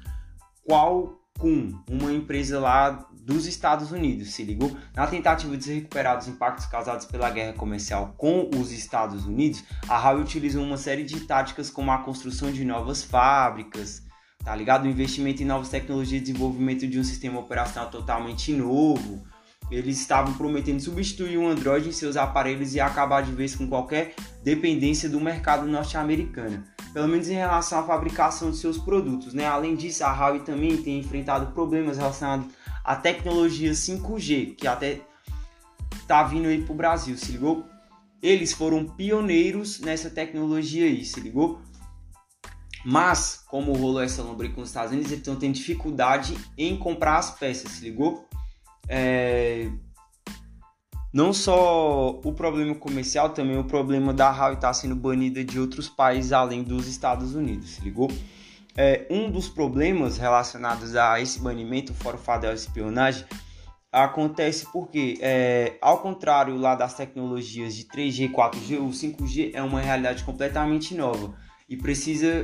Qualcomm, 0.68 1.82
uma 1.90 2.12
empresa 2.12 2.60
lá 2.60 3.08
dos 3.24 3.46
Estados 3.46 3.90
Unidos, 3.90 4.34
se 4.34 4.44
ligou? 4.44 4.76
Na 4.94 5.06
tentativa 5.06 5.56
de 5.56 5.64
se 5.64 5.74
recuperar 5.74 6.18
dos 6.18 6.28
impactos 6.28 6.66
causados 6.66 7.06
pela 7.06 7.30
guerra 7.30 7.54
comercial 7.54 8.14
com 8.18 8.50
os 8.54 8.70
Estados 8.70 9.24
Unidos, 9.24 9.64
a 9.88 9.98
Huawei 9.98 10.22
utilizou 10.22 10.62
uma 10.62 10.76
série 10.76 11.04
de 11.04 11.20
táticas 11.20 11.70
como 11.70 11.90
a 11.90 11.98
construção 11.98 12.52
de 12.52 12.64
novas 12.66 13.02
fábricas, 13.02 14.02
tá 14.44 14.54
ligado? 14.54 14.84
O 14.84 14.88
investimento 14.88 15.42
em 15.42 15.46
novas 15.46 15.70
tecnologias, 15.70 16.22
desenvolvimento 16.22 16.86
de 16.86 16.98
um 17.00 17.04
sistema 17.04 17.40
operacional 17.40 17.90
totalmente 17.90 18.52
novo. 18.52 19.24
Eles 19.70 19.98
estavam 19.98 20.34
prometendo 20.34 20.78
substituir 20.78 21.38
o 21.38 21.48
Android 21.48 21.88
em 21.88 21.92
seus 21.92 22.16
aparelhos 22.16 22.74
e 22.74 22.80
acabar 22.80 23.22
de 23.22 23.32
vez 23.32 23.56
com 23.56 23.66
qualquer 23.66 24.14
dependência 24.42 25.08
do 25.08 25.18
mercado 25.18 25.66
norte-americano, 25.66 26.62
pelo 26.92 27.08
menos 27.08 27.28
em 27.28 27.34
relação 27.34 27.78
à 27.78 27.82
fabricação 27.82 28.50
de 28.50 28.58
seus 28.58 28.76
produtos, 28.76 29.32
né? 29.32 29.46
Além 29.46 29.74
disso, 29.74 30.04
a 30.04 30.12
Huawei 30.12 30.40
também 30.40 30.76
tem 30.76 30.98
enfrentado 30.98 31.52
problemas 31.52 31.96
relacionados 31.96 32.46
à 32.84 32.94
tecnologia 32.94 33.72
5G, 33.72 34.54
que 34.54 34.66
até 34.66 35.00
tá 36.06 36.22
vindo 36.22 36.46
aí 36.46 36.62
pro 36.62 36.74
Brasil, 36.74 37.16
se 37.16 37.32
ligou? 37.32 37.64
Eles 38.22 38.52
foram 38.52 38.84
pioneiros 38.84 39.80
nessa 39.80 40.10
tecnologia 40.10 40.84
aí, 40.84 41.04
se 41.06 41.20
ligou? 41.20 41.62
Mas, 42.84 43.42
como 43.48 43.72
rolou 43.72 44.02
essa 44.02 44.22
lombriga 44.22 44.54
com 44.54 44.60
os 44.60 44.68
Estados 44.68 44.92
Unidos, 44.92 45.10
estão 45.10 45.36
tendo 45.36 45.54
dificuldade 45.54 46.36
em 46.56 46.76
comprar 46.76 47.16
as 47.16 47.30
peças, 47.30 47.72
se 47.72 47.84
ligou? 47.84 48.28
É... 48.86 49.70
Não 51.12 51.32
só 51.32 52.10
o 52.10 52.32
problema 52.32 52.74
comercial, 52.74 53.30
também 53.30 53.56
o 53.56 53.64
problema 53.64 54.12
da 54.12 54.30
Huawei 54.30 54.54
estar 54.54 54.68
tá 54.68 54.74
sendo 54.74 54.96
banida 54.96 55.44
de 55.44 55.58
outros 55.58 55.88
países 55.88 56.32
além 56.32 56.62
dos 56.62 56.86
Estados 56.88 57.34
Unidos, 57.34 57.70
se 57.70 57.80
ligou? 57.82 58.10
É, 58.76 59.06
um 59.08 59.30
dos 59.30 59.48
problemas 59.48 60.18
relacionados 60.18 60.96
a 60.96 61.20
esse 61.20 61.40
banimento, 61.40 61.94
fora 61.94 62.16
o 62.16 62.18
fato 62.18 62.46
espionagem, 62.46 63.24
acontece 63.92 64.66
porque, 64.72 65.16
é, 65.20 65.78
ao 65.80 65.98
contrário 65.98 66.56
lá 66.56 66.74
das 66.74 66.94
tecnologias 66.94 67.76
de 67.76 67.84
3G, 67.84 68.32
4G, 68.32 68.80
o 68.80 68.90
5G 68.90 69.52
é 69.54 69.62
uma 69.62 69.80
realidade 69.80 70.24
completamente 70.24 70.96
nova 70.96 71.32
e 71.68 71.76
precisa 71.76 72.42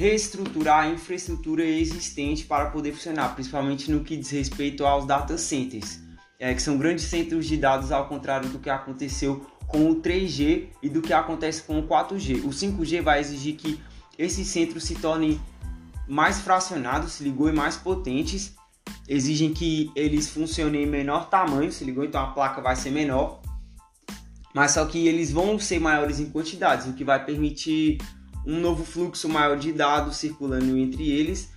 reestruturar 0.00 0.84
a 0.84 0.88
infraestrutura 0.88 1.62
existente 1.62 2.46
para 2.46 2.70
poder 2.70 2.92
funcionar, 2.92 3.34
principalmente 3.34 3.90
no 3.90 4.02
que 4.02 4.16
diz 4.16 4.30
respeito 4.30 4.86
aos 4.86 5.04
data 5.04 5.36
centers, 5.36 6.00
é, 6.38 6.54
que 6.54 6.62
são 6.62 6.78
grandes 6.78 7.04
centros 7.04 7.44
de 7.46 7.58
dados, 7.58 7.92
ao 7.92 8.08
contrário 8.08 8.48
do 8.48 8.58
que 8.58 8.70
aconteceu 8.70 9.44
com 9.68 9.90
o 9.90 9.96
3G 9.96 10.68
e 10.82 10.88
do 10.88 11.02
que 11.02 11.12
acontece 11.12 11.62
com 11.64 11.78
o 11.78 11.86
4G. 11.86 12.42
O 12.46 12.48
5G 12.48 13.02
vai 13.02 13.20
exigir 13.20 13.56
que 13.56 13.78
esses 14.18 14.46
centros 14.46 14.84
se 14.84 14.94
tornem 14.94 15.38
mais 16.08 16.40
fracionados, 16.40 17.12
se 17.12 17.22
ligou, 17.22 17.50
e 17.50 17.52
mais 17.52 17.76
potentes. 17.76 18.54
Exigem 19.06 19.52
que 19.52 19.92
eles 19.94 20.30
funcionem 20.30 20.84
em 20.84 20.86
menor 20.86 21.28
tamanho, 21.28 21.70
se 21.70 21.84
ligou, 21.84 22.04
então 22.06 22.22
a 22.22 22.28
placa 22.28 22.62
vai 22.62 22.74
ser 22.74 22.90
menor. 22.90 23.42
Mas 24.54 24.70
só 24.70 24.86
que 24.86 25.06
eles 25.06 25.30
vão 25.30 25.58
ser 25.58 25.78
maiores 25.78 26.20
em 26.20 26.30
quantidades, 26.30 26.86
o 26.86 26.94
que 26.94 27.04
vai 27.04 27.22
permitir 27.22 27.98
um 28.46 28.60
novo 28.60 28.84
fluxo 28.84 29.28
maior 29.28 29.56
de 29.58 29.72
dados 29.72 30.16
circulando 30.16 30.76
entre 30.76 31.10
eles. 31.10 31.50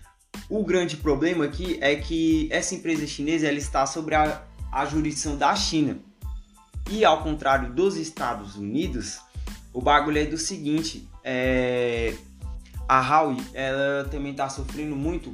O 0.49 0.63
grande 0.63 0.97
problema 0.97 1.45
aqui 1.45 1.77
é 1.81 1.95
que 1.95 2.47
essa 2.51 2.75
empresa 2.75 3.05
chinesa 3.07 3.47
ela 3.47 3.57
está 3.57 3.85
sobre 3.85 4.15
a, 4.15 4.43
a 4.71 4.85
jurisdição 4.85 5.37
da 5.37 5.55
China. 5.55 5.99
E 6.89 7.05
ao 7.05 7.23
contrário 7.23 7.73
dos 7.73 7.95
Estados 7.95 8.55
Unidos, 8.55 9.19
o 9.71 9.81
bagulho 9.81 10.17
é 10.17 10.25
do 10.25 10.37
seguinte: 10.37 11.07
é, 11.23 12.15
a 12.87 12.99
Huawei 12.99 13.37
ela 13.53 14.07
também 14.09 14.31
está 14.31 14.49
sofrendo 14.49 14.95
muito 14.95 15.33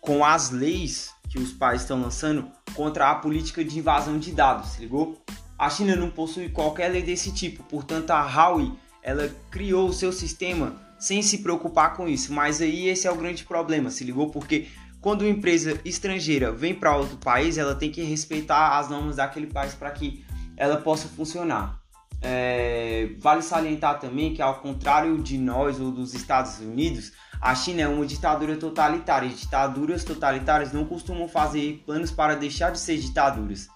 com 0.00 0.24
as 0.24 0.50
leis 0.50 1.10
que 1.28 1.38
os 1.38 1.52
pais 1.52 1.82
estão 1.82 2.00
lançando 2.00 2.50
contra 2.74 3.10
a 3.10 3.14
política 3.14 3.64
de 3.64 3.78
invasão 3.78 4.18
de 4.18 4.32
dados, 4.32 4.78
ligou? 4.78 5.22
A 5.56 5.70
China 5.70 5.94
não 5.94 6.10
possui 6.10 6.48
qualquer 6.48 6.88
lei 6.88 7.02
desse 7.02 7.32
tipo, 7.32 7.62
portanto 7.64 8.10
a 8.10 8.22
Huawei 8.22 8.72
ela 9.02 9.30
criou 9.50 9.88
o 9.88 9.92
seu 9.92 10.12
sistema 10.12 10.76
sem 10.98 11.22
se 11.22 11.38
preocupar 11.38 11.94
com 11.94 12.08
isso. 12.08 12.32
Mas 12.32 12.60
aí 12.60 12.88
esse 12.88 13.06
é 13.06 13.10
o 13.10 13.16
grande 13.16 13.44
problema, 13.44 13.90
se 13.90 14.04
ligou? 14.04 14.30
Porque 14.30 14.68
quando 15.00 15.22
uma 15.22 15.30
empresa 15.30 15.80
estrangeira 15.84 16.52
vem 16.52 16.74
para 16.74 16.96
outro 16.96 17.16
país, 17.16 17.56
ela 17.56 17.74
tem 17.74 17.90
que 17.90 18.02
respeitar 18.02 18.78
as 18.78 18.90
normas 18.90 19.16
daquele 19.16 19.46
país 19.46 19.74
para 19.74 19.90
que 19.90 20.24
ela 20.56 20.76
possa 20.76 21.08
funcionar. 21.08 21.80
É, 22.22 23.14
vale 23.18 23.40
salientar 23.40 23.98
também 23.98 24.34
que, 24.34 24.42
ao 24.42 24.60
contrário 24.60 25.16
de 25.22 25.38
nós 25.38 25.80
ou 25.80 25.90
dos 25.90 26.12
Estados 26.12 26.58
Unidos, 26.58 27.12
a 27.40 27.54
China 27.54 27.80
é 27.80 27.88
uma 27.88 28.04
ditadura 28.04 28.56
totalitária. 28.56 29.26
E 29.26 29.32
ditaduras 29.32 30.04
totalitárias 30.04 30.72
não 30.72 30.84
costumam 30.84 31.26
fazer 31.26 31.82
planos 31.86 32.10
para 32.10 32.34
deixar 32.36 32.70
de 32.70 32.78
ser 32.78 32.98
ditaduras. 32.98 33.68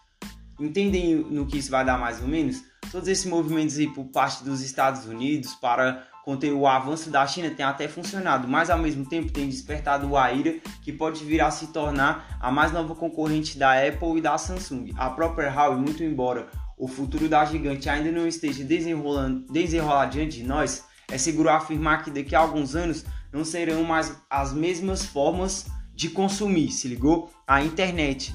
Entendem 0.60 1.16
no 1.16 1.46
que 1.46 1.56
isso 1.56 1.70
vai 1.70 1.84
dar 1.84 1.98
mais 1.98 2.20
ou 2.20 2.28
menos? 2.28 2.62
Todos 2.90 3.08
esses 3.08 3.26
movimentos 3.26 3.78
aí 3.78 3.88
por 3.88 4.04
parte 4.06 4.44
dos 4.44 4.60
Estados 4.60 5.06
Unidos 5.06 5.54
para 5.54 6.06
conter 6.24 6.52
o 6.52 6.66
avanço 6.66 7.10
da 7.10 7.26
China 7.26 7.50
tem 7.50 7.64
até 7.64 7.86
funcionado, 7.86 8.48
mas 8.48 8.70
ao 8.70 8.78
mesmo 8.78 9.06
tempo 9.06 9.30
tem 9.30 9.48
despertado 9.48 10.16
a 10.16 10.32
ira 10.32 10.54
que 10.82 10.90
pode 10.90 11.22
vir 11.22 11.42
a 11.42 11.50
se 11.50 11.66
tornar 11.66 12.38
a 12.40 12.50
mais 12.50 12.72
nova 12.72 12.94
concorrente 12.94 13.58
da 13.58 13.72
Apple 13.72 14.16
e 14.16 14.20
da 14.22 14.38
Samsung. 14.38 14.92
A 14.96 15.10
própria 15.10 15.50
Huawei, 15.50 15.78
muito 15.78 16.02
embora 16.02 16.48
o 16.78 16.88
futuro 16.88 17.28
da 17.28 17.44
gigante 17.44 17.88
ainda 17.88 18.10
não 18.10 18.26
esteja 18.26 18.64
desenrolando, 18.64 19.44
desenrolar 19.52 20.06
diante 20.06 20.38
de 20.38 20.44
nós, 20.44 20.84
é 21.10 21.18
seguro 21.18 21.50
afirmar 21.50 22.02
que 22.02 22.10
daqui 22.10 22.34
a 22.34 22.40
alguns 22.40 22.74
anos 22.74 23.04
não 23.30 23.44
serão 23.44 23.84
mais 23.84 24.16
as 24.30 24.52
mesmas 24.52 25.04
formas 25.04 25.66
de 25.94 26.08
consumir, 26.08 26.72
se 26.72 26.88
ligou? 26.88 27.30
A 27.46 27.62
internet 27.62 28.34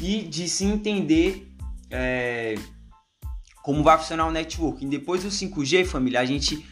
e 0.00 0.22
de 0.22 0.48
se 0.48 0.64
entender 0.64 1.52
é, 1.90 2.54
como 3.68 3.82
vai 3.82 3.98
funcionar 3.98 4.26
o 4.26 4.32
networking. 4.32 4.88
Depois 4.88 5.24
do 5.24 5.28
5G, 5.28 5.84
família, 5.84 6.20
a 6.20 6.24
gente 6.24 6.66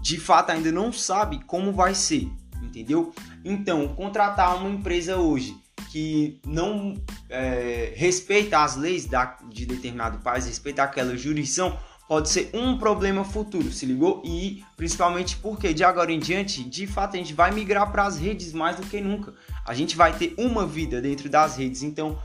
de 0.00 0.16
fato 0.16 0.50
ainda 0.50 0.70
não 0.70 0.92
sabe 0.92 1.42
como 1.44 1.72
vai 1.72 1.92
ser, 1.92 2.30
entendeu? 2.62 3.12
Então, 3.44 3.88
contratar 3.88 4.56
uma 4.56 4.70
empresa 4.70 5.16
hoje 5.16 5.56
que 5.90 6.40
não 6.46 6.94
é, 7.28 7.92
respeita 7.96 8.60
as 8.60 8.76
leis 8.76 9.06
da, 9.06 9.36
de 9.48 9.66
determinado 9.66 10.18
país, 10.18 10.46
respeita 10.46 10.84
aquela 10.84 11.16
jurisdição, 11.16 11.76
pode 12.08 12.28
ser 12.28 12.50
um 12.54 12.78
problema 12.78 13.24
futuro, 13.24 13.72
se 13.72 13.84
ligou? 13.84 14.22
E 14.24 14.62
principalmente 14.76 15.36
porque 15.38 15.74
de 15.74 15.82
agora 15.82 16.12
em 16.12 16.20
diante, 16.20 16.62
de 16.62 16.86
fato, 16.86 17.16
a 17.16 17.18
gente 17.18 17.34
vai 17.34 17.50
migrar 17.50 17.90
para 17.90 18.06
as 18.06 18.20
redes 18.20 18.52
mais 18.52 18.76
do 18.76 18.86
que 18.86 19.00
nunca. 19.00 19.34
A 19.66 19.74
gente 19.74 19.96
vai 19.96 20.16
ter 20.16 20.32
uma 20.38 20.64
vida 20.64 21.02
dentro 21.02 21.28
das 21.28 21.56
redes, 21.56 21.82
então 21.82 22.16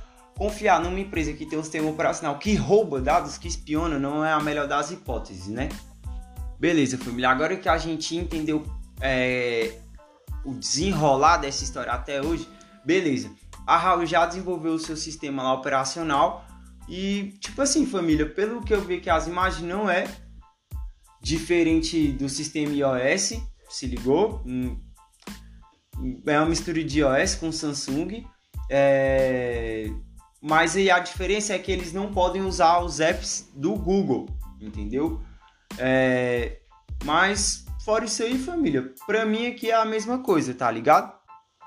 confiar 0.42 0.82
numa 0.82 1.00
empresa 1.00 1.34
que 1.34 1.46
tem 1.46 1.60
um 1.60 1.62
sistema 1.62 1.88
operacional 1.88 2.40
que 2.40 2.56
rouba 2.56 3.00
dados, 3.00 3.38
que 3.38 3.48
espiona, 3.48 4.00
não 4.00 4.26
é 4.26 4.34
a 4.34 4.40
melhor 4.40 4.68
das 4.68 4.90
hipóteses, 4.90 5.46
né? 5.46 5.70
Beleza, 6.60 6.98
família. 6.98 7.30
Agora 7.30 7.56
que 7.56 7.70
a 7.70 7.78
gente 7.78 8.16
entendeu 8.16 8.66
é, 9.00 9.78
o 10.44 10.56
desenrolar 10.56 11.38
dessa 11.38 11.64
história 11.64 11.92
até 11.92 12.24
hoje, 12.24 12.50
beleza. 12.84 13.30
A 13.68 13.78
Huawei 13.78 14.08
já 14.08 14.26
desenvolveu 14.26 14.74
o 14.74 14.80
seu 14.80 14.98
sistema 14.98 15.44
lá 15.44 15.54
operacional 15.54 16.44
e, 16.90 17.36
tipo 17.40 17.62
assim, 17.62 17.86
família, 17.86 18.28
pelo 18.28 18.64
que 18.64 18.74
eu 18.74 18.82
vi 18.82 19.00
que 19.00 19.12
as 19.12 19.28
imagens 19.28 19.62
não 19.62 19.88
é 19.88 20.08
diferente 21.22 22.14
do 22.14 22.28
sistema 22.28 22.74
iOS, 22.74 23.34
se 23.70 23.86
ligou? 23.86 24.42
Hum, 24.44 24.76
é 26.26 26.40
uma 26.40 26.50
mistura 26.50 26.84
de 26.84 27.02
iOS 27.02 27.36
com 27.36 27.52
Samsung. 27.52 28.26
É 28.72 29.92
mas 30.42 30.76
a 30.76 31.00
diferença 31.00 31.54
é 31.54 31.60
que 31.60 31.72
eles 31.72 31.94
não 31.94 32.12
podem 32.12 32.42
usar 32.42 32.80
os 32.80 33.00
apps 33.00 33.50
do 33.54 33.76
Google, 33.76 34.28
entendeu? 34.60 35.22
É, 35.78 36.58
mas 37.04 37.66
fora 37.86 38.06
isso 38.06 38.24
aí, 38.24 38.38
família, 38.38 38.94
pra 39.06 39.26
mim 39.26 39.48
aqui 39.48 39.70
é 39.70 39.76
a 39.76 39.86
mesma 39.86 40.20
coisa, 40.20 40.54
tá 40.54 40.70
ligado? 40.70 41.14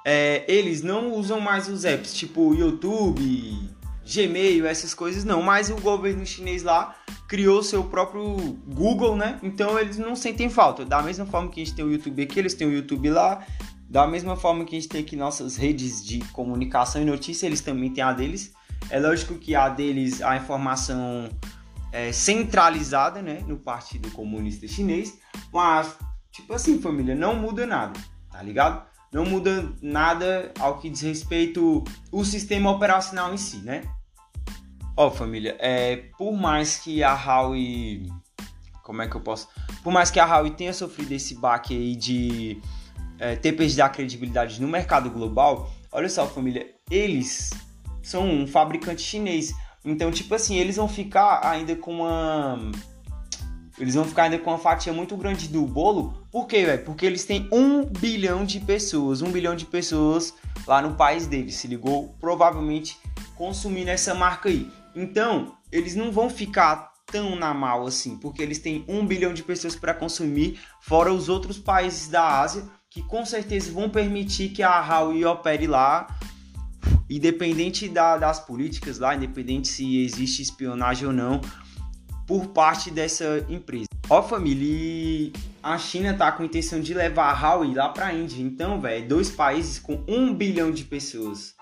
É, 0.05 0.45
eles 0.49 0.83
não 0.83 1.15
usam 1.15 1.41
mais 1.41 1.69
os 1.69 1.85
apps 1.85 2.13
tipo 2.13 2.55
YouTube, 2.55 3.71
Gmail, 4.05 4.67
essas 4.67 4.93
coisas 4.93 5.25
não, 5.25 5.41
mas 5.41 5.71
o 5.71 5.77
governo 5.77 6.27
chinês 6.27 6.63
lá 6.63 6.95
criou 7.27 7.63
seu 7.63 7.85
próprio 7.85 8.37
Google, 8.67 9.17
né? 9.17 9.39
Então 9.43 9.79
eles 9.79 9.97
não 9.97 10.15
sentem 10.15 10.51
falta. 10.51 10.85
Da 10.85 11.03
mesma 11.03 11.25
forma 11.25 11.49
que 11.49 11.61
a 11.61 11.65
gente 11.65 11.75
tem 11.75 11.85
o 11.85 11.91
YouTube 11.91 12.23
aqui, 12.23 12.39
eles 12.39 12.55
têm 12.55 12.69
o 12.69 12.73
YouTube 12.73 13.09
lá. 13.11 13.45
Da 13.89 14.07
mesma 14.07 14.37
forma 14.37 14.65
que 14.65 14.77
a 14.77 14.81
gente 14.81 14.91
tem 14.91 15.01
aqui 15.01 15.17
nossas 15.17 15.57
redes 15.57 16.05
de 16.05 16.19
comunicação 16.33 17.01
e 17.01 17.05
notícia, 17.05 17.47
eles 17.47 17.61
também 17.61 17.91
têm 17.91 18.05
a 18.05 18.13
deles. 18.13 18.53
É 18.95 19.01
lógico 19.01 19.35
que 19.35 19.57
a 19.57 19.69
deles 19.69 20.23
a 20.23 20.37
informação 20.37 21.29
é 21.91 22.13
centralizada, 22.13 23.21
né, 23.21 23.43
no 23.45 23.57
Partido 23.57 24.09
Comunista 24.13 24.69
Chinês, 24.69 25.19
mas 25.53 25.97
tipo 26.31 26.55
assim, 26.55 26.81
família, 26.81 27.13
não 27.13 27.35
muda 27.35 27.67
nada, 27.67 27.99
tá 28.31 28.41
ligado? 28.41 28.87
Não 29.13 29.27
muda 29.27 29.69
nada 29.83 30.53
ao 30.61 30.79
que 30.79 30.89
diz 30.89 31.01
respeito 31.01 31.83
o 32.13 32.25
sistema 32.25 32.71
operacional 32.71 33.35
em 33.35 33.37
si, 33.37 33.57
né? 33.57 33.83
Ó, 34.97 35.11
família, 35.11 35.57
é, 35.59 35.97
por 36.17 36.33
mais 36.33 36.79
que 36.79 37.03
a 37.03 37.15
Huawei 37.15 38.07
como 38.85 39.03
é 39.03 39.09
que 39.09 39.17
eu 39.17 39.21
posso? 39.21 39.49
Por 39.83 39.93
mais 39.93 40.09
que 40.09 40.21
a 40.21 40.25
Huawei 40.25 40.53
tenha 40.53 40.73
sofrido 40.73 41.11
esse 41.11 41.35
baque 41.35 41.75
aí 41.75 41.97
de 41.97 42.63
é, 43.19 43.35
ter 43.35 43.55
perdido 43.55 43.81
a 43.81 43.89
credibilidade 43.89 44.63
no 44.63 44.69
mercado 44.69 45.11
global, 45.11 45.69
olha 45.91 46.09
só, 46.09 46.29
família, 46.29 46.73
eles 46.89 47.51
são 48.05 48.29
um 48.29 48.47
fabricante 48.47 49.03
chinês. 49.03 49.53
Então, 49.85 50.11
tipo 50.11 50.35
assim, 50.35 50.57
eles 50.57 50.77
vão 50.77 50.89
ficar 50.89 51.41
ainda 51.45 51.75
com 51.75 51.95
uma. 51.97 52.71
Eles 53.79 53.95
vão 53.95 54.05
ficar 54.05 54.25
ainda 54.25 54.39
com 54.39 54.51
uma 54.51 54.59
fatia 54.59 54.93
muito 54.93 55.17
grande 55.17 55.49
do 55.49 55.67
bolo. 55.67 56.25
Por 56.31 56.47
quê, 56.47 56.65
velho? 56.65 56.85
Porque 56.85 57.05
eles 57.05 57.25
têm 57.25 57.49
um 57.51 57.85
bilhão 57.85 58.45
de 58.45 58.61
pessoas. 58.61 59.21
Um 59.21 59.33
bilhão 59.33 59.57
de 59.57 59.67
pessoas 59.67 60.33
lá 60.67 60.81
no 60.81 60.95
país 60.95 61.27
deles. 61.27 61.57
Se 61.57 61.67
ligou? 61.67 62.15
Provavelmente 62.21 62.97
consumindo 63.35 63.91
essa 63.91 64.15
marca 64.15 64.49
aí. 64.49 64.71
Então, 64.95 65.57
eles 65.73 65.97
não 65.97 66.13
vão 66.13 66.31
ficar 66.31 66.93
tão 67.07 67.37
na 67.37 67.53
mal 67.53 67.87
assim, 67.87 68.17
porque 68.17 68.43
eles 68.43 68.59
têm 68.59 68.85
um 68.89 69.07
bilhão 69.07 69.35
de 69.35 69.43
pessoas 69.43 69.77
para 69.77 69.93
consumir, 69.93 70.59
fora 70.81 71.13
os 71.13 71.29
outros 71.29 71.59
países 71.59 72.09
da 72.09 72.41
Ásia, 72.41 72.65
que 72.89 73.03
com 73.03 73.25
certeza 73.25 73.73
vão 73.73 73.91
permitir 73.91 74.51
que 74.51 74.63
a 74.63 74.81
Huawei 74.81 75.25
opere 75.25 75.67
lá, 75.67 76.07
independente 77.09 77.89
da, 77.89 78.17
das 78.17 78.41
políticas 78.41 78.99
lá, 78.99 79.15
independente 79.15 79.69
se 79.69 80.03
existe 80.03 80.43
espionagem 80.43 81.07
ou 81.07 81.13
não, 81.13 81.41
por 82.27 82.49
parte 82.49 82.91
dessa 82.91 83.45
empresa. 83.49 83.87
Ó 84.09 84.23
família, 84.23 85.33
a 85.63 85.79
China 85.79 86.15
tá 86.15 86.31
com 86.33 86.45
intenção 86.45 86.81
de 86.81 86.93
levar 86.93 87.31
a 87.31 87.41
Huawei 87.41 87.75
lá 87.75 87.89
para 87.89 88.07
a 88.07 88.15
Índia, 88.15 88.43
então, 88.43 88.81
velho, 88.81 89.09
dois 89.09 89.31
países 89.31 89.79
com 89.79 90.05
um 90.07 90.35
bilhão 90.35 90.71
de 90.71 90.85
pessoas. 90.85 91.55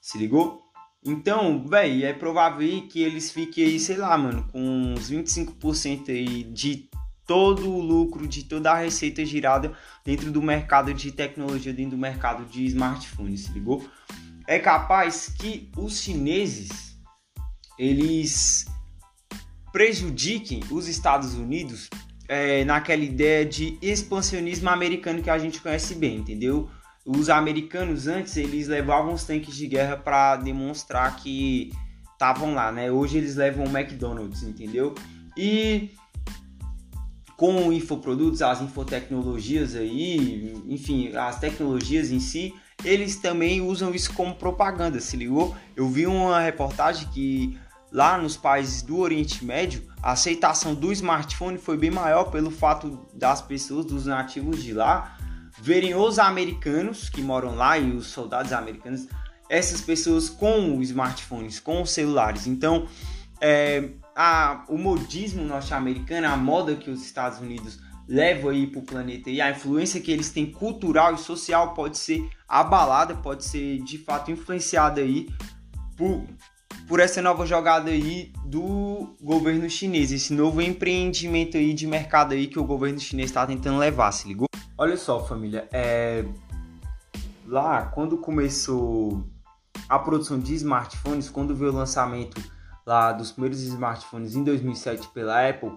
Se 0.00 0.18
ligou? 0.18 0.62
Então, 1.04 1.66
velho, 1.66 2.06
é 2.06 2.12
provável 2.12 2.86
que 2.88 3.02
eles 3.02 3.32
fiquem 3.32 3.64
aí, 3.64 3.80
sei 3.80 3.96
lá, 3.96 4.16
mano, 4.16 4.46
com 4.52 4.60
uns 4.60 5.10
25% 5.10 6.08
aí 6.10 6.44
de 6.44 6.88
todo 7.26 7.68
o 7.68 7.80
lucro, 7.80 8.26
de 8.26 8.44
toda 8.44 8.72
a 8.72 8.78
receita 8.78 9.24
girada 9.24 9.72
dentro 10.04 10.30
do 10.30 10.40
mercado 10.40 10.94
de 10.94 11.10
tecnologia, 11.12 11.72
dentro 11.72 11.92
do 11.92 11.98
mercado 11.98 12.44
de 12.44 12.64
smartphones, 12.66 13.44
se 13.44 13.52
ligou? 13.52 13.84
É 14.46 14.58
capaz 14.58 15.32
que 15.38 15.70
os 15.76 16.00
chineses 16.00 16.96
eles 17.78 18.66
prejudiquem 19.72 20.60
os 20.70 20.86
Estados 20.88 21.34
Unidos 21.34 21.88
é, 22.28 22.64
naquela 22.64 23.02
ideia 23.02 23.44
de 23.44 23.78
expansionismo 23.80 24.68
americano 24.68 25.22
que 25.22 25.30
a 25.30 25.38
gente 25.38 25.60
conhece 25.60 25.94
bem, 25.94 26.16
entendeu? 26.16 26.70
os 27.04 27.28
americanos 27.28 28.06
antes 28.06 28.36
eles 28.36 28.68
levavam 28.68 29.14
os 29.14 29.24
tanques 29.24 29.54
de 29.54 29.66
guerra 29.66 29.96
para 29.96 30.36
demonstrar 30.36 31.16
que 31.16 31.72
estavam 32.12 32.54
lá, 32.54 32.70
né? 32.70 32.90
Hoje 32.90 33.18
eles 33.18 33.34
levam 33.34 33.64
o 33.64 33.76
McDonald's, 33.76 34.42
entendeu? 34.42 34.94
E 35.36 35.90
com 37.36 37.72
infoprodutos, 37.72 38.40
as 38.40 38.60
infotecnologias 38.60 39.74
aí, 39.74 40.54
enfim, 40.68 41.14
as 41.16 41.40
tecnologias 41.40 42.12
em 42.12 42.20
si, 42.20 42.54
eles 42.84 43.16
também 43.16 43.60
usam 43.60 43.94
isso 43.94 44.12
como 44.14 44.34
propaganda, 44.34 45.00
se 45.00 45.16
ligou? 45.16 45.56
Eu 45.76 45.88
vi 45.88 46.06
uma 46.06 46.40
reportagem 46.40 47.08
que 47.08 47.58
lá 47.90 48.16
nos 48.16 48.36
países 48.36 48.82
do 48.82 48.98
Oriente 48.98 49.44
Médio, 49.44 49.86
a 50.02 50.12
aceitação 50.12 50.74
do 50.74 50.90
smartphone 50.92 51.58
foi 51.58 51.76
bem 51.76 51.90
maior 51.90 52.24
pelo 52.24 52.50
fato 52.50 53.06
das 53.12 53.42
pessoas, 53.42 53.84
dos 53.84 54.06
nativos 54.06 54.62
de 54.62 54.72
lá, 54.72 55.16
verem 55.60 55.94
os 55.94 56.18
americanos 56.18 57.10
que 57.10 57.20
moram 57.20 57.54
lá 57.54 57.78
e 57.78 57.92
os 57.92 58.06
soldados 58.06 58.52
americanos, 58.52 59.06
essas 59.48 59.80
pessoas 59.82 60.30
com 60.30 60.80
smartphones, 60.80 61.60
com 61.60 61.84
celulares. 61.84 62.46
Então, 62.46 62.88
é, 63.40 63.90
a, 64.16 64.64
o 64.68 64.78
modismo 64.78 65.44
norte-americano, 65.44 66.26
a 66.26 66.36
moda 66.36 66.74
que 66.74 66.90
os 66.90 67.04
Estados 67.04 67.38
Unidos 67.38 67.78
levam 68.12 68.50
aí 68.50 68.66
para 68.66 68.78
o 68.78 68.82
planeta 68.82 69.30
e 69.30 69.40
a 69.40 69.50
influência 69.50 69.98
que 69.98 70.12
eles 70.12 70.28
têm 70.28 70.44
cultural 70.44 71.14
e 71.14 71.18
social 71.18 71.72
pode 71.72 71.96
ser 71.96 72.28
abalada, 72.46 73.14
pode 73.14 73.42
ser 73.42 73.78
de 73.78 73.96
fato 73.96 74.30
influenciada 74.30 75.00
aí 75.00 75.30
por, 75.96 76.22
por 76.86 77.00
essa 77.00 77.22
nova 77.22 77.46
jogada 77.46 77.90
aí 77.90 78.30
do 78.44 79.16
governo 79.18 79.68
chinês, 79.70 80.12
esse 80.12 80.34
novo 80.34 80.60
empreendimento 80.60 81.56
aí 81.56 81.72
de 81.72 81.86
mercado 81.86 82.34
aí 82.34 82.48
que 82.48 82.58
o 82.58 82.64
governo 82.64 83.00
chinês 83.00 83.30
está 83.30 83.46
tentando 83.46 83.78
levar, 83.78 84.12
se 84.12 84.28
ligou? 84.28 84.46
Olha 84.76 84.98
só, 84.98 85.24
família, 85.24 85.66
é... 85.72 86.22
lá 87.46 87.86
quando 87.86 88.18
começou 88.18 89.26
a 89.88 89.98
produção 89.98 90.38
de 90.38 90.54
smartphones, 90.56 91.30
quando 91.30 91.56
veio 91.56 91.72
o 91.72 91.74
lançamento 91.74 92.42
lá 92.86 93.10
dos 93.10 93.32
primeiros 93.32 93.62
smartphones 93.62 94.34
em 94.34 94.44
2007 94.44 95.08
pela 95.14 95.48
Apple, 95.48 95.72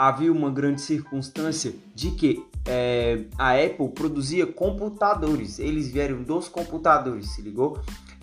havia 0.00 0.32
uma 0.32 0.50
grande 0.50 0.80
circunstância 0.80 1.74
de 1.94 2.12
que 2.12 2.42
é, 2.64 3.26
a 3.36 3.52
Apple 3.52 3.90
produzia 3.90 4.46
computadores. 4.46 5.58
Eles 5.58 5.88
vieram 5.88 6.22
dos 6.22 6.48
computadores, 6.48 7.34
se 7.34 7.42
ligou? 7.42 7.78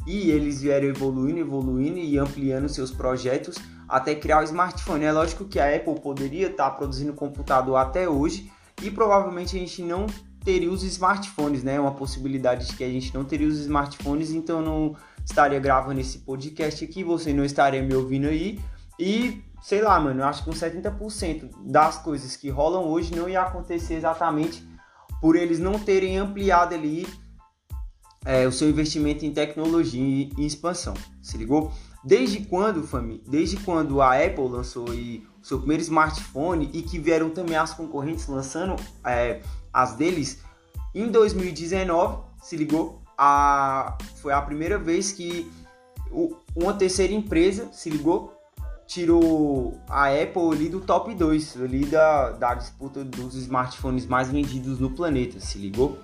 E 0.08 0.32
eles 0.32 0.64
vieram 0.64 0.88
evoluindo, 0.88 1.38
evoluindo 1.38 2.00
e 2.00 2.18
ampliando 2.18 2.68
seus 2.68 2.90
projetos 2.90 3.58
até 3.88 4.16
criar 4.16 4.40
o 4.40 4.44
smartphone. 4.44 5.06
É 5.06 5.12
lógico 5.12 5.46
que 5.46 5.60
a 5.60 5.76
Apple 5.76 6.02
poderia 6.02 6.48
estar 6.48 6.72
produzindo 6.72 7.14
computador 7.14 7.76
até 7.76 8.10
hoje 8.10 8.52
e 8.82 8.90
provavelmente 8.90 9.56
a 9.56 9.60
gente 9.60 9.84
não 9.84 10.08
teria 10.44 10.72
os 10.72 10.82
smartphones, 10.82 11.62
né? 11.62 11.80
Uma 11.80 11.94
possibilidade 11.94 12.66
de 12.66 12.76
que 12.76 12.84
a 12.84 12.90
gente 12.90 13.14
não 13.14 13.24
teria 13.24 13.48
os 13.48 13.60
smartphones, 13.60 14.32
então 14.32 14.64
não 14.64 14.96
estaria 15.24 15.60
gravando 15.60 16.00
esse 16.00 16.18
podcast 16.18 16.84
aqui, 16.84 17.04
você 17.04 17.32
não 17.32 17.46
estaria 17.46 17.84
me 17.84 17.94
ouvindo 17.94 18.26
aí. 18.26 18.58
E 19.00 19.44
sei 19.62 19.82
lá, 19.82 20.00
mano, 20.00 20.22
eu 20.22 20.26
acho 20.26 20.44
que 20.44 20.50
uns 20.50 20.60
70% 20.60 21.50
das 21.66 21.98
coisas 21.98 22.36
que 22.36 22.50
rolam 22.50 22.86
hoje 22.86 23.16
não 23.16 23.28
ia 23.28 23.42
acontecer 23.42 23.96
exatamente 23.96 24.68
por 25.22 25.36
eles 25.36 25.60
não 25.60 25.80
terem 25.80 26.18
ampliado 26.18 26.76
ali 26.76 27.08
é, 28.26 28.46
o 28.46 28.52
seu 28.52 28.70
investimento 28.70 29.26
em 29.26 29.34
tecnologia 29.34 30.30
e 30.38 30.46
expansão. 30.46 30.94
Se 31.22 31.38
ligou? 31.38 31.72
Desde 32.04 32.46
quando, 32.46 32.84
família? 32.84 33.24
Desde 33.28 33.58
quando 33.58 34.02
a 34.02 34.16
Apple 34.16 34.48
lançou 34.48 34.86
o 34.90 35.46
seu 35.46 35.60
primeiro 35.60 35.82
smartphone 35.84 36.70
e 36.74 36.82
que 36.82 37.00
vieram 37.00 37.30
também 37.30 37.58
as 37.58 37.74
concorrentes 37.74 38.28
lançando 38.28 38.76
é, 39.06 39.42
as 39.74 39.96
deles, 39.96 40.40
em 40.94 41.08
2019, 41.10 42.24
se 42.42 42.56
ligou, 42.56 43.02
a, 43.18 43.98
foi 44.18 44.32
a 44.34 44.42
primeira 44.42 44.78
vez 44.78 45.12
que 45.12 45.52
uma 46.56 46.74
terceira 46.74 47.14
empresa, 47.14 47.70
se 47.72 47.90
ligou, 47.90 48.37
tirou 48.88 49.80
a 49.90 50.08
Apple 50.08 50.52
ali 50.54 50.70
do 50.70 50.80
top 50.80 51.14
2, 51.14 51.62
ali 51.62 51.86
da, 51.86 52.32
da 52.32 52.56
disputa 52.56 53.04
dos 53.04 53.36
smartphones 53.36 54.06
mais 54.06 54.32
vendidos 54.32 54.80
no 54.80 54.90
planeta, 54.92 55.40
se 55.40 55.58
ligou? 55.58 56.00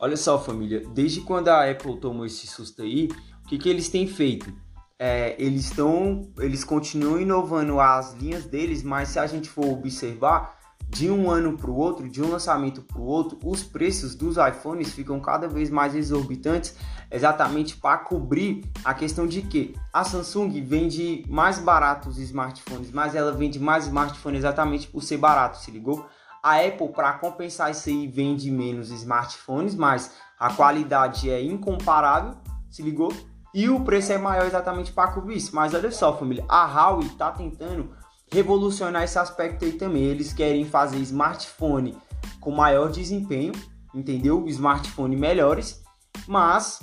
Olha 0.00 0.16
só, 0.16 0.38
família, 0.38 0.82
desde 0.94 1.20
quando 1.20 1.48
a 1.48 1.70
Apple 1.70 1.98
tomou 2.00 2.26
esse 2.26 2.46
susto 2.46 2.82
aí, 2.82 3.08
o 3.44 3.48
que, 3.48 3.58
que 3.58 3.68
eles 3.68 3.88
têm 3.88 4.06
feito? 4.06 4.52
É, 4.98 5.36
eles 5.38 5.66
estão, 5.66 6.32
eles 6.38 6.64
continuam 6.64 7.20
inovando 7.20 7.78
as 7.78 8.14
linhas 8.14 8.44
deles, 8.46 8.82
mas 8.82 9.10
se 9.10 9.18
a 9.18 9.26
gente 9.26 9.48
for 9.48 9.66
observar, 9.66 10.58
de 10.88 11.10
um 11.10 11.30
ano 11.30 11.56
para 11.56 11.70
o 11.70 11.76
outro, 11.76 12.08
de 12.08 12.22
um 12.22 12.30
lançamento 12.30 12.82
para 12.82 12.98
o 12.98 13.04
outro, 13.04 13.38
os 13.44 13.62
preços 13.62 14.14
dos 14.14 14.36
iPhones 14.36 14.92
ficam 14.92 15.18
cada 15.20 15.48
vez 15.48 15.70
mais 15.70 15.94
exorbitantes, 15.94 16.76
exatamente 17.12 17.76
para 17.76 17.98
cobrir 17.98 18.64
a 18.82 18.94
questão 18.94 19.26
de 19.26 19.42
que 19.42 19.76
a 19.92 20.02
Samsung 20.02 20.62
vende 20.62 21.24
mais 21.28 21.58
baratos 21.58 22.18
smartphones, 22.18 22.90
mas 22.90 23.14
ela 23.14 23.32
vende 23.32 23.58
mais 23.60 23.86
smartphones 23.86 24.38
exatamente 24.38 24.88
por 24.88 25.02
ser 25.02 25.18
barato, 25.18 25.58
se 25.58 25.70
ligou? 25.70 26.06
A 26.42 26.56
Apple, 26.56 26.88
para 26.88 27.12
compensar 27.12 27.70
isso 27.70 27.88
aí, 27.88 28.08
vende 28.08 28.50
menos 28.50 28.90
smartphones, 28.90 29.74
mas 29.74 30.12
a 30.40 30.52
qualidade 30.52 31.30
é 31.30 31.40
incomparável, 31.40 32.34
se 32.68 32.82
ligou? 32.82 33.12
E 33.54 33.68
o 33.68 33.84
preço 33.84 34.12
é 34.12 34.18
maior 34.18 34.46
exatamente 34.46 34.90
para 34.90 35.12
cobrir 35.12 35.36
isso. 35.36 35.54
Mas 35.54 35.74
olha 35.74 35.90
só, 35.92 36.16
família, 36.16 36.44
a 36.48 36.64
Huawei 36.64 37.06
está 37.06 37.30
tentando 37.30 37.90
revolucionar 38.32 39.02
esse 39.02 39.18
aspecto 39.18 39.64
aí 39.64 39.72
também. 39.72 40.04
Eles 40.04 40.32
querem 40.32 40.64
fazer 40.64 40.96
smartphone 40.96 41.96
com 42.40 42.50
maior 42.50 42.90
desempenho, 42.90 43.52
entendeu? 43.94 44.48
Smartphone 44.48 45.14
melhores, 45.14 45.84
mas 46.26 46.80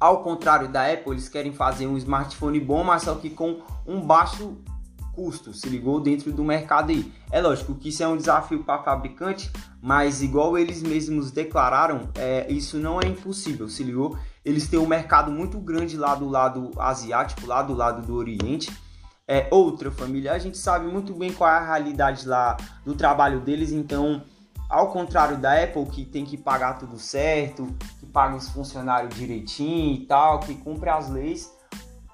ao 0.00 0.22
contrário 0.22 0.68
da 0.68 0.92
Apple, 0.92 1.12
eles 1.12 1.28
querem 1.28 1.52
fazer 1.52 1.86
um 1.86 1.96
smartphone 1.96 2.60
bom, 2.60 2.84
mas 2.84 3.02
só 3.02 3.14
que 3.14 3.30
com 3.30 3.60
um 3.86 4.00
baixo 4.00 4.56
custo, 5.18 5.52
se 5.52 5.68
ligou 5.68 6.00
dentro 6.00 6.32
do 6.32 6.44
mercado 6.44 6.90
aí. 6.90 7.12
É 7.32 7.40
lógico 7.40 7.74
que 7.74 7.88
isso 7.88 8.04
é 8.04 8.06
um 8.06 8.16
desafio 8.16 8.62
para 8.62 8.84
fabricante, 8.84 9.50
mas 9.82 10.22
igual 10.22 10.56
eles 10.56 10.80
mesmos 10.80 11.32
declararam, 11.32 12.08
é, 12.14 12.46
isso 12.48 12.78
não 12.78 13.00
é 13.00 13.06
impossível, 13.06 13.68
se 13.68 13.82
ligou? 13.82 14.16
Eles 14.44 14.68
têm 14.68 14.78
um 14.78 14.86
mercado 14.86 15.32
muito 15.32 15.58
grande 15.58 15.96
lá 15.96 16.14
do 16.14 16.28
lado 16.28 16.70
asiático, 16.78 17.44
lá 17.48 17.62
do 17.62 17.74
lado 17.74 18.06
do 18.06 18.14
Oriente, 18.14 18.70
é, 19.26 19.48
outra 19.50 19.90
família. 19.90 20.32
A 20.32 20.38
gente 20.38 20.56
sabe 20.56 20.86
muito 20.86 21.12
bem 21.12 21.32
qual 21.32 21.50
é 21.50 21.54
a 21.54 21.66
realidade 21.66 22.26
lá 22.26 22.56
do 22.84 22.94
trabalho 22.94 23.40
deles, 23.40 23.72
então, 23.72 24.22
ao 24.70 24.92
contrário 24.92 25.36
da 25.36 25.60
Apple, 25.60 25.84
que 25.86 26.04
tem 26.04 26.24
que 26.24 26.36
pagar 26.36 26.78
tudo 26.78 26.96
certo, 26.96 27.66
paga 28.12 28.36
os 28.36 28.48
funcionários 28.48 29.14
direitinho 29.14 29.94
e 29.94 30.06
tal, 30.06 30.40
que 30.40 30.54
cumpre 30.54 30.90
as 30.90 31.08
leis, 31.08 31.50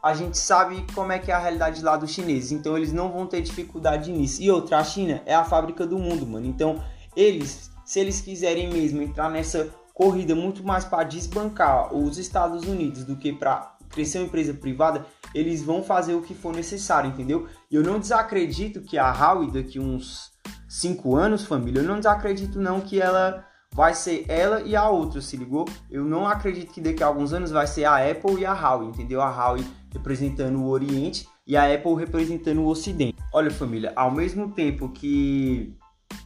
a 0.02 0.12
gente 0.12 0.36
sabe 0.36 0.84
como 0.94 1.12
é 1.12 1.18
que 1.18 1.30
é 1.30 1.34
a 1.34 1.38
realidade 1.38 1.82
lá 1.82 1.96
dos 1.96 2.10
chineses, 2.10 2.52
então 2.52 2.76
eles 2.76 2.92
não 2.92 3.10
vão 3.10 3.26
ter 3.26 3.40
dificuldade 3.40 4.12
nisso. 4.12 4.42
E 4.42 4.50
outra, 4.50 4.78
a 4.78 4.84
China 4.84 5.22
é 5.24 5.34
a 5.34 5.44
fábrica 5.44 5.86
do 5.86 5.98
mundo, 5.98 6.26
mano. 6.26 6.44
Então, 6.44 6.84
eles, 7.16 7.70
se 7.86 8.00
eles 8.00 8.20
quiserem 8.20 8.70
mesmo 8.70 9.00
entrar 9.00 9.30
nessa 9.30 9.70
corrida 9.94 10.34
muito 10.34 10.62
mais 10.62 10.84
para 10.84 11.04
desbancar 11.04 11.94
os 11.94 12.18
Estados 12.18 12.64
Unidos 12.64 13.04
do 13.04 13.16
que 13.16 13.32
para 13.32 13.76
crescer 13.88 14.18
uma 14.18 14.26
empresa 14.26 14.52
privada, 14.52 15.06
eles 15.34 15.62
vão 15.62 15.82
fazer 15.82 16.14
o 16.14 16.20
que 16.20 16.34
for 16.34 16.54
necessário, 16.54 17.08
entendeu? 17.08 17.48
E 17.70 17.76
eu 17.76 17.82
não 17.82 17.98
desacredito 17.98 18.82
que 18.82 18.98
a 18.98 19.10
Huawei 19.10 19.50
daqui 19.50 19.80
uns 19.80 20.32
5 20.68 21.16
anos, 21.16 21.46
família, 21.46 21.80
eu 21.80 21.88
não 21.88 21.96
desacredito 21.96 22.60
não 22.60 22.80
que 22.80 23.00
ela 23.00 23.46
vai 23.74 23.92
ser 23.92 24.24
ela 24.28 24.62
e 24.62 24.76
a 24.76 24.88
outra, 24.88 25.20
se 25.20 25.36
ligou? 25.36 25.66
Eu 25.90 26.04
não 26.04 26.28
acredito 26.28 26.72
que 26.72 26.80
daqui 26.80 27.02
a 27.02 27.08
alguns 27.08 27.32
anos 27.32 27.50
vai 27.50 27.66
ser 27.66 27.84
a 27.84 28.08
Apple 28.08 28.40
e 28.40 28.46
a 28.46 28.52
Huawei, 28.52 28.88
entendeu? 28.88 29.20
A 29.20 29.28
Huawei 29.28 29.66
representando 29.92 30.60
o 30.60 30.68
Oriente 30.68 31.28
e 31.44 31.56
a 31.56 31.74
Apple 31.74 31.96
representando 31.96 32.60
o 32.60 32.68
Ocidente. 32.68 33.18
Olha, 33.32 33.50
família, 33.50 33.92
ao 33.96 34.12
mesmo 34.12 34.52
tempo 34.52 34.90
que 34.90 35.76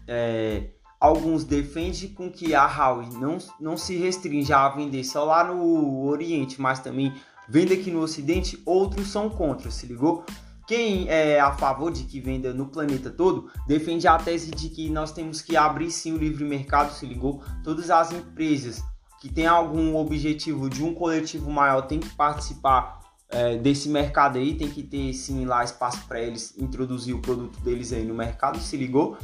é, 0.06 0.68
alguns 1.00 1.42
defendem 1.42 2.10
com 2.10 2.30
que 2.30 2.54
a 2.54 2.66
Huawei 2.66 3.08
não, 3.18 3.38
não 3.58 3.78
se 3.78 3.96
restringe 3.96 4.52
a 4.52 4.68
vender 4.68 5.02
só 5.02 5.24
lá 5.24 5.42
no 5.42 6.04
Oriente, 6.04 6.60
mas 6.60 6.80
também 6.80 7.14
vende 7.48 7.72
aqui 7.72 7.90
no 7.90 8.00
Ocidente, 8.00 8.62
outros 8.66 9.08
são 9.08 9.30
contra, 9.30 9.70
se 9.70 9.86
ligou? 9.86 10.22
Quem 10.68 11.08
é 11.08 11.40
a 11.40 11.50
favor 11.50 11.90
de 11.90 12.04
que 12.04 12.20
venda 12.20 12.52
no 12.52 12.66
planeta 12.66 13.08
todo 13.08 13.50
defende 13.66 14.06
a 14.06 14.18
tese 14.18 14.50
de 14.50 14.68
que 14.68 14.90
nós 14.90 15.10
temos 15.12 15.40
que 15.40 15.56
abrir 15.56 15.90
sim 15.90 16.12
o 16.12 16.18
livre 16.18 16.44
mercado, 16.44 16.92
se 16.92 17.06
ligou? 17.06 17.42
Todas 17.64 17.88
as 17.88 18.12
empresas 18.12 18.84
que 19.18 19.32
têm 19.32 19.46
algum 19.46 19.96
objetivo 19.96 20.68
de 20.68 20.84
um 20.84 20.92
coletivo 20.92 21.50
maior 21.50 21.80
têm 21.86 21.98
que 21.98 22.10
participar 22.10 23.00
é, 23.30 23.56
desse 23.56 23.88
mercado 23.88 24.36
aí, 24.36 24.56
tem 24.56 24.68
que 24.68 24.82
ter 24.82 25.14
sim 25.14 25.46
lá 25.46 25.64
espaço 25.64 26.06
para 26.06 26.20
eles 26.20 26.54
introduzir 26.58 27.14
o 27.14 27.22
produto 27.22 27.58
deles 27.60 27.90
aí 27.90 28.04
no 28.04 28.14
mercado, 28.14 28.58
se 28.58 28.76
ligou? 28.76 29.16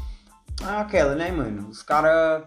Ah, 0.62 0.80
aquela, 0.80 1.14
né, 1.14 1.30
mano? 1.30 1.68
Os 1.68 1.82
caras 1.82 2.42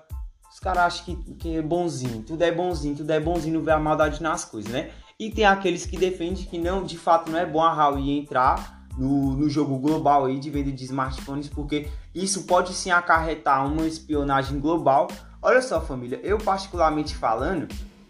os 0.51 0.59
cara 0.59 0.85
acham 0.85 1.05
que, 1.05 1.35
que 1.35 1.55
é 1.57 1.61
bonzinho, 1.61 2.23
tudo 2.23 2.41
é 2.41 2.51
bonzinho, 2.51 2.95
tudo 2.95 3.11
é 3.11 3.19
bonzinho, 3.19 3.59
não 3.59 3.63
vê 3.63 3.71
a 3.73 3.79
maldade 3.79 4.23
nas 4.23 4.43
coisas, 4.43 4.71
né? 4.71 4.89
E 5.19 5.29
tem 5.29 5.45
aqueles 5.45 5.85
que 5.85 5.97
defendem 5.97 6.45
que 6.45 6.57
não, 6.57 6.83
de 6.83 6.97
fato, 6.97 7.29
não 7.29 7.37
é 7.37 7.45
bom 7.45 7.61
a 7.61 7.71
Huawei 7.71 8.17
entrar 8.17 8.76
no, 8.97 9.33
no 9.33 9.49
jogo 9.49 9.77
global 9.77 10.25
aí 10.25 10.39
de 10.39 10.49
venda 10.49 10.71
de 10.71 10.83
smartphones, 10.85 11.47
porque 11.47 11.87
isso 12.13 12.43
pode 12.43 12.73
sim 12.73 12.91
acarretar 12.91 13.65
uma 13.65 13.85
espionagem 13.85 14.59
global. 14.59 15.07
Olha 15.41 15.61
só, 15.61 15.79
família, 15.79 16.19
eu 16.23 16.37
particularmente 16.37 17.15
falando, 17.15 17.67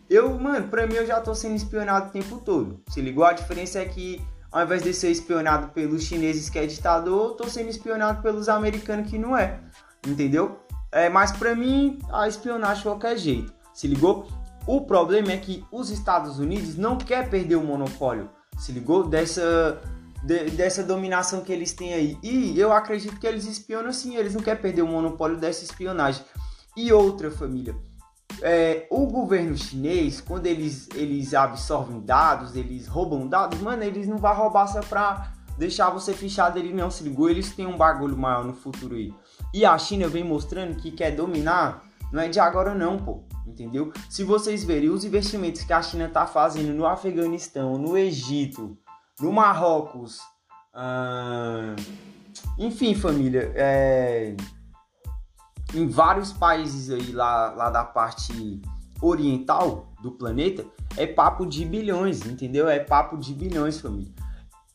eu, 0.10 0.39
mano, 0.39 0.67
pra 0.69 0.88
mim 0.88 0.95
eu 0.95 1.06
já 1.06 1.19
tô 1.19 1.36
sendo 1.36 1.56
espionado 1.56 2.08
o 2.08 2.12
tempo 2.12 2.39
todo. 2.39 2.82
Se 2.88 3.02
ligou? 3.02 3.26
A 3.26 3.34
diferença 3.34 3.80
é 3.80 3.86
que 3.86 4.21
ao 4.50 4.63
invés 4.63 4.82
de 4.82 4.93
ser 4.93 5.12
espionado 5.12 5.67
pelos 5.69 6.04
chineses 6.04 6.50
que 6.50 6.58
é 6.58 6.65
ditador, 6.65 7.36
tô 7.36 7.50
sendo 7.50 7.69
espionado 7.69 8.21
pelos 8.21 8.47
americanos 8.47 9.10
que 9.10 9.17
não 9.17 9.38
é 9.38 9.60
entendeu? 10.06 10.60
É, 10.91 11.10
mas 11.10 11.32
para 11.32 11.56
mim, 11.56 12.00
a 12.12 12.28
espionagem 12.28 12.78
de 12.78 12.84
qualquer 12.84 13.17
jeito, 13.17 13.54
se 13.73 13.88
ligou? 13.88 14.28
O 14.65 14.82
problema 14.82 15.32
é 15.32 15.38
que 15.38 15.63
os 15.71 15.89
Estados 15.89 16.39
Unidos 16.39 16.76
não 16.76 16.97
quer 16.97 17.30
perder 17.30 17.56
o 17.56 17.63
monopólio, 17.63 18.30
se 18.58 18.71
ligou? 18.71 19.08
Dessa, 19.08 19.82
de, 20.23 20.51
dessa 20.51 20.84
dominação 20.84 21.41
que 21.41 21.51
eles 21.51 21.73
têm 21.73 21.93
aí. 21.93 22.17
E 22.21 22.60
eu 22.60 22.71
acredito 22.71 23.19
que 23.19 23.27
eles 23.27 23.45
espionam 23.45 23.91
sim, 23.91 24.15
eles 24.15 24.34
não 24.34 24.41
querem 24.41 24.62
perder 24.62 24.82
o 24.82 24.88
monopólio 24.88 25.38
dessa 25.38 25.63
espionagem. 25.63 26.23
E 26.75 26.91
outra 26.93 27.32
família, 27.32 27.75
é, 28.41 28.88
o 28.91 29.08
governo 29.08 29.58
chinês, 29.58 30.21
quando 30.21 30.45
eles, 30.45 30.88
eles 30.93 31.34
absorvem 31.34 32.01
dados, 32.01 32.56
eles 32.56 32.88
roubam 32.88 33.27
dados, 33.27 33.60
mano, 33.60 33.84
eles 33.84 34.08
não 34.08 34.17
vão 34.17 34.36
roubar 34.36 34.67
só 34.67 34.82
pra 34.82 35.34
deixar 35.58 35.89
você 35.89 36.13
fichado 36.13 36.60
ele 36.60 36.71
não 36.71 36.91
se 36.91 37.03
ligou, 37.03 37.30
eles 37.30 37.49
têm 37.56 37.65
um 37.65 37.75
bagulho 37.75 38.15
maior 38.15 38.45
no 38.45 38.53
futuro 38.53 38.95
aí. 38.95 39.12
E 39.53 39.65
a 39.65 39.75
China 39.77 40.08
vem 40.08 40.23
mostrando 40.23 40.75
que 40.75 40.91
quer 40.91 41.12
dominar, 41.12 41.84
não 42.12 42.21
é 42.21 42.27
de 42.27 42.39
agora 42.39 42.75
não, 42.75 42.97
pô. 42.97 43.23
Entendeu? 43.47 43.91
Se 44.10 44.23
vocês 44.23 44.63
verem 44.63 44.89
os 44.89 45.03
investimentos 45.03 45.63
que 45.63 45.73
a 45.73 45.82
China 45.82 46.10
tá 46.10 46.27
fazendo 46.27 46.73
no 46.73 46.86
Afeganistão, 46.86 47.77
no 47.77 47.97
Egito, 47.97 48.77
no 49.19 49.32
Marrocos, 49.32 50.19
enfim, 52.58 52.93
família, 52.93 53.51
é, 53.56 54.36
em 55.73 55.88
vários 55.88 56.32
países 56.32 56.89
aí 56.89 57.12
lá, 57.12 57.53
lá 57.53 57.69
da 57.69 57.84
parte 57.84 58.62
oriental 59.01 59.91
do 60.01 60.12
planeta, 60.12 60.65
é 60.95 61.06
papo 61.06 61.45
de 61.45 61.65
bilhões, 61.65 62.25
entendeu? 62.25 62.67
É 62.67 62.80
papo 62.80 63.17
de 63.17 63.34
bilhões, 63.34 63.80
família. 63.80 64.13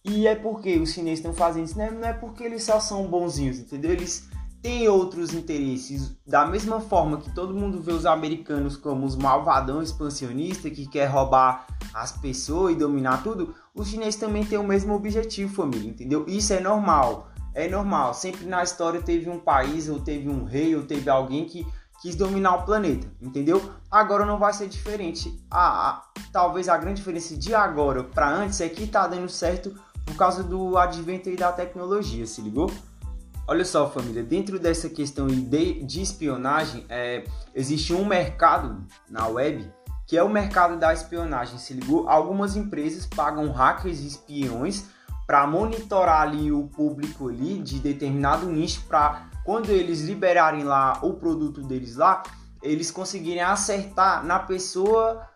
E 0.05 0.26
é 0.26 0.35
porque 0.35 0.78
os 0.78 0.92
chineses 0.92 1.20
estão 1.20 1.33
fazendo 1.33 1.66
isso, 1.66 1.78
né? 1.78 1.90
não 1.90 2.07
é 2.07 2.12
porque 2.12 2.42
eles 2.42 2.64
só 2.64 2.81
são 2.81 3.07
bonzinhos, 3.07 3.59
entendeu? 3.59 3.92
Eles 3.92 4.28
têm 4.62 4.88
outros 4.88 5.35
interesses. 5.35 6.16
Da 6.27 6.46
mesma 6.46 6.81
forma 6.81 7.18
que 7.18 7.35
todo 7.35 7.53
mundo 7.53 7.83
vê 7.83 7.92
os 7.92 8.07
americanos 8.07 8.77
como 8.77 9.05
os 9.05 9.16
malvadão 9.16 9.83
expansionistas 9.83 10.72
que 10.72 10.87
quer 10.87 11.07
roubar 11.07 11.66
as 11.92 12.12
pessoas 12.12 12.72
e 12.72 12.79
dominar 12.79 13.22
tudo, 13.22 13.55
os 13.75 13.88
chineses 13.88 14.18
também 14.18 14.44
têm 14.44 14.59
o 14.59 14.64
mesmo 14.64 14.94
objetivo, 14.94 15.53
família, 15.53 15.90
entendeu? 15.90 16.25
Isso 16.29 16.53
é 16.53 16.61
normal. 16.61 17.29
É 17.55 17.68
normal. 17.68 18.14
Sempre 18.14 18.46
na 18.46 18.62
história 18.62 19.03
teve 19.03 19.29
um 19.29 19.38
país, 19.38 19.88
ou 19.88 20.01
teve 20.01 20.29
um 20.29 20.44
rei, 20.44 20.75
ou 20.77 20.85
teve 20.85 21.11
alguém 21.11 21.44
que 21.44 21.66
quis 22.01 22.14
dominar 22.14 22.57
o 22.57 22.62
planeta, 22.64 23.07
entendeu? 23.20 23.62
Agora 23.90 24.25
não 24.25 24.38
vai 24.38 24.53
ser 24.53 24.68
diferente. 24.68 25.44
Ah, 25.51 25.90
ah 25.90 26.20
talvez 26.33 26.68
a 26.68 26.77
grande 26.77 26.96
diferença 26.96 27.37
de 27.37 27.55
agora 27.55 28.05
para 28.05 28.29
antes 28.29 28.61
é 28.61 28.68
que 28.68 28.87
tá 28.87 29.07
dando 29.07 29.29
certo 29.29 29.75
por 30.07 30.16
causa 30.16 30.42
do 30.42 30.77
advento 30.77 31.35
da 31.37 31.53
tecnologia, 31.53 32.27
se 32.27 32.40
ligou? 32.40 32.70
Olha 33.53 33.67
só, 33.67 33.87
família, 33.91 34.23
dentro 34.23 34.59
dessa 34.59 34.88
questão 34.88 35.27
de, 35.27 35.85
de 35.85 36.01
espionagem, 36.01 36.87
é, 36.88 37.23
existe 37.55 37.93
um 37.93 38.03
mercado 38.03 38.83
na 39.11 39.27
web 39.27 39.71
que 40.07 40.17
é 40.17 40.23
o 40.23 40.29
mercado 40.31 40.79
da 40.79 40.91
espionagem, 40.91 41.59
se 41.59 41.75
ligou? 41.75 42.09
Algumas 42.09 42.57
empresas 42.57 43.05
pagam 43.05 43.53
hackers 43.53 44.01
e 44.01 44.07
espiões 44.07 44.87
para 45.27 45.47
monitorar 45.47 46.23
ali 46.23 46.51
o 46.51 46.67
público 46.67 47.29
ali 47.29 47.59
de 47.59 47.79
determinado 47.79 48.47
nicho 48.47 48.87
para 48.88 49.29
quando 49.45 49.69
eles 49.69 50.01
liberarem 50.01 50.65
lá 50.65 51.01
o 51.03 51.12
produto 51.12 51.61
deles 51.61 51.97
lá, 51.97 52.23
eles 52.62 52.91
conseguirem 52.91 53.43
acertar 53.43 54.25
na 54.25 54.38
pessoa 54.38 55.29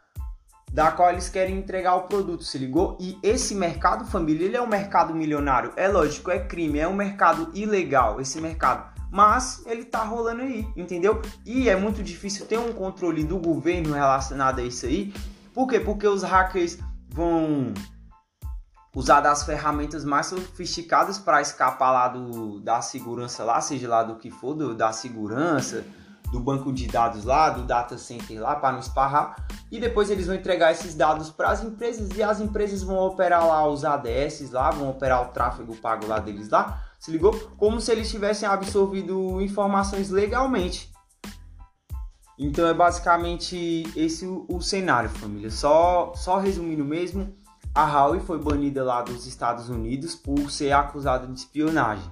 da 0.77 0.93
qual 0.93 1.11
eles 1.11 1.31
querem 1.31 1.57
entregar 1.57 1.95
o 1.95 2.03
produto, 2.03 2.45
se 2.45 2.59
ligou? 2.59 2.99
E 3.01 3.19
esse 3.23 3.55
mercado 3.55 4.05
família, 4.05 4.45
ele 4.45 4.59
é 4.59 4.61
um 4.61 4.67
mercado 4.67 5.15
milionário. 5.15 5.73
É 5.75 5.89
lógico, 5.89 6.31
é 6.31 6.39
crime, 6.39 6.79
é 6.79 6.87
um 6.87 6.93
mercado 6.93 7.51
ilegal 7.55 8.21
esse 8.21 8.39
mercado. 8.43 8.95
Mas 9.11 9.65
ele 9.65 9.87
tá 9.87 10.03
rolando 10.03 10.43
aí, 10.43 10.69
entendeu? 10.77 11.23
E 11.47 11.71
é 11.71 11.77
muito 11.77 12.03
difícil 12.03 12.45
ter 12.45 12.59
um 12.59 12.75
controle 12.75 13.25
do 13.25 13.39
governo 13.39 13.95
relacionado 13.95 14.59
a 14.59 14.65
isso 14.65 14.85
aí. 14.85 15.15
Por 15.55 15.67
quê? 15.67 15.81
Porque 15.81 16.07
os 16.07 16.23
hackers 16.23 16.79
vão 17.09 17.73
usar 18.95 19.23
das 19.23 19.45
ferramentas 19.45 20.05
mais 20.05 20.27
sofisticadas 20.27 21.17
para 21.17 21.41
escapar 21.41 21.91
lá 21.91 22.09
do, 22.09 22.61
da 22.61 22.83
segurança 22.83 23.43
lá, 23.45 23.63
seja 23.63 23.89
lá 23.89 24.03
do 24.03 24.17
que 24.17 24.31
for, 24.31 24.53
do, 24.53 24.75
da 24.75 24.93
segurança 24.93 25.87
do 26.31 26.41
banco 26.41 26.73
de 26.73 26.87
dados 26.87 27.25
lá, 27.25 27.51
do 27.51 27.63
data 27.63 27.97
center 27.97 28.41
lá, 28.41 28.57
para 28.57 28.73
não 28.73 28.81
esparrar. 28.81 29.47
E 29.71 29.79
depois 29.79 30.11
eles 30.11 30.27
vão 30.27 30.37
entregar 30.37 30.73
esses 30.73 30.95
dados 30.95 31.31
para 31.31 31.51
as 31.51 31.63
empresas 31.63 32.17
e 32.17 32.23
as 32.23 32.41
empresas 32.41 32.83
vão 32.83 32.99
operar 32.99 33.47
lá 33.47 33.67
os 33.67 33.85
ADS 33.85 34.51
lá, 34.51 34.71
vão 34.71 34.91
operar 34.91 35.23
o 35.23 35.33
tráfego 35.33 35.77
pago 35.77 36.07
lá 36.07 36.19
deles 36.19 36.49
lá. 36.49 36.83
Se 36.99 37.11
ligou? 37.11 37.33
Como 37.57 37.81
se 37.81 37.93
eles 37.93 38.11
tivessem 38.11 38.49
absorvido 38.49 39.41
informações 39.41 40.11
legalmente. 40.11 40.91
Então 42.39 42.67
é 42.67 42.75
basicamente 42.75 43.85
esse 43.97 44.27
o, 44.27 44.47
o 44.49 44.61
cenário, 44.61 45.09
família. 45.09 45.51
Só, 45.51 46.13
só 46.15 46.39
resumindo 46.39 46.85
mesmo, 46.85 47.35
a 47.75 47.85
Huawei 47.85 48.21
foi 48.21 48.39
banida 48.39 48.85
lá 48.85 49.03
dos 49.03 49.27
Estados 49.27 49.69
Unidos 49.69 50.15
por 50.15 50.51
ser 50.51 50.73
acusada 50.73 51.27
de 51.27 51.39
espionagem. 51.39 52.11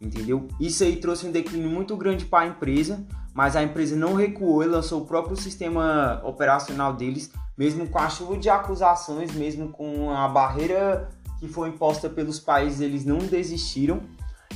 Entendeu? 0.00 0.48
Isso 0.60 0.82
aí 0.82 0.96
trouxe 0.96 1.26
um 1.26 1.32
declínio 1.32 1.70
muito 1.70 1.96
grande 1.96 2.26
para 2.26 2.44
a 2.44 2.46
empresa, 2.46 3.06
mas 3.34 3.56
a 3.56 3.62
empresa 3.62 3.96
não 3.96 4.14
recuou 4.14 4.62
e 4.62 4.66
lançou 4.66 5.02
o 5.02 5.06
próprio 5.06 5.36
sistema 5.36 6.22
operacional 6.24 6.92
deles, 6.92 7.32
mesmo 7.58 7.88
com 7.88 7.98
a 7.98 8.08
chuva 8.08 8.38
de 8.38 8.48
acusações, 8.48 9.32
mesmo 9.34 9.68
com 9.68 10.10
a 10.10 10.28
barreira 10.28 11.08
que 11.40 11.48
foi 11.48 11.68
imposta 11.68 12.08
pelos 12.08 12.38
países, 12.38 12.80
eles 12.80 13.04
não 13.04 13.18
desistiram, 13.18 14.00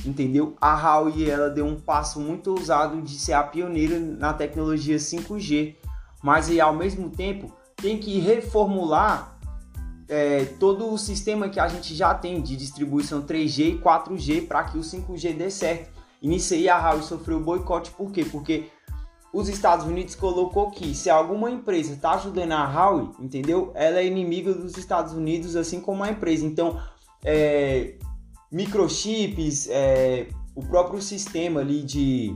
entendeu? 0.05 0.55
A 0.61 0.73
Huawei 0.75 1.29
ela 1.29 1.49
deu 1.49 1.65
um 1.65 1.79
passo 1.79 2.19
muito 2.21 2.51
ousado 2.51 3.01
de 3.01 3.19
ser 3.19 3.33
a 3.33 3.43
pioneira 3.43 3.99
na 3.99 4.33
tecnologia 4.33 4.95
5G, 4.95 5.75
mas 6.23 6.49
aí 6.49 6.61
ao 6.61 6.73
mesmo 6.73 7.09
tempo 7.09 7.51
tem 7.75 7.97
que 7.97 8.19
reformular 8.19 9.37
é, 10.07 10.45
todo 10.59 10.91
o 10.91 10.97
sistema 10.97 11.49
que 11.49 11.59
a 11.59 11.67
gente 11.67 11.93
já 11.93 12.13
tem 12.13 12.41
de 12.41 12.55
distribuição 12.55 13.21
3G 13.21 13.75
e 13.75 13.77
4G 13.77 14.47
para 14.47 14.63
que 14.63 14.77
o 14.77 14.81
5G 14.81 15.37
dê 15.37 15.51
certo. 15.51 15.98
E 16.21 16.27
nisso 16.27 16.53
aí 16.53 16.67
a 16.67 17.01
sofreu 17.01 17.39
boicote, 17.39 17.91
por 17.91 18.11
quê? 18.11 18.25
Porque 18.25 18.69
os 19.33 19.47
Estados 19.47 19.85
Unidos 19.85 20.15
colocou 20.15 20.71
que 20.71 20.93
se 20.95 21.09
alguma 21.09 21.51
empresa 21.51 21.93
está 21.93 22.13
ajudando 22.13 22.51
a 22.51 22.65
Huawei, 22.65 23.09
entendeu? 23.19 23.71
Ela 23.75 23.99
é 23.99 24.05
inimiga 24.05 24.53
dos 24.53 24.77
Estados 24.77 25.13
Unidos, 25.13 25.55
assim 25.55 25.79
como 25.79 26.03
a 26.03 26.09
empresa. 26.09 26.45
Então, 26.45 26.79
é, 27.23 27.95
microchips, 28.51 29.67
é, 29.69 30.27
o 30.55 30.63
próprio 30.65 31.01
sistema 31.01 31.59
ali 31.61 31.83
de, 31.83 32.35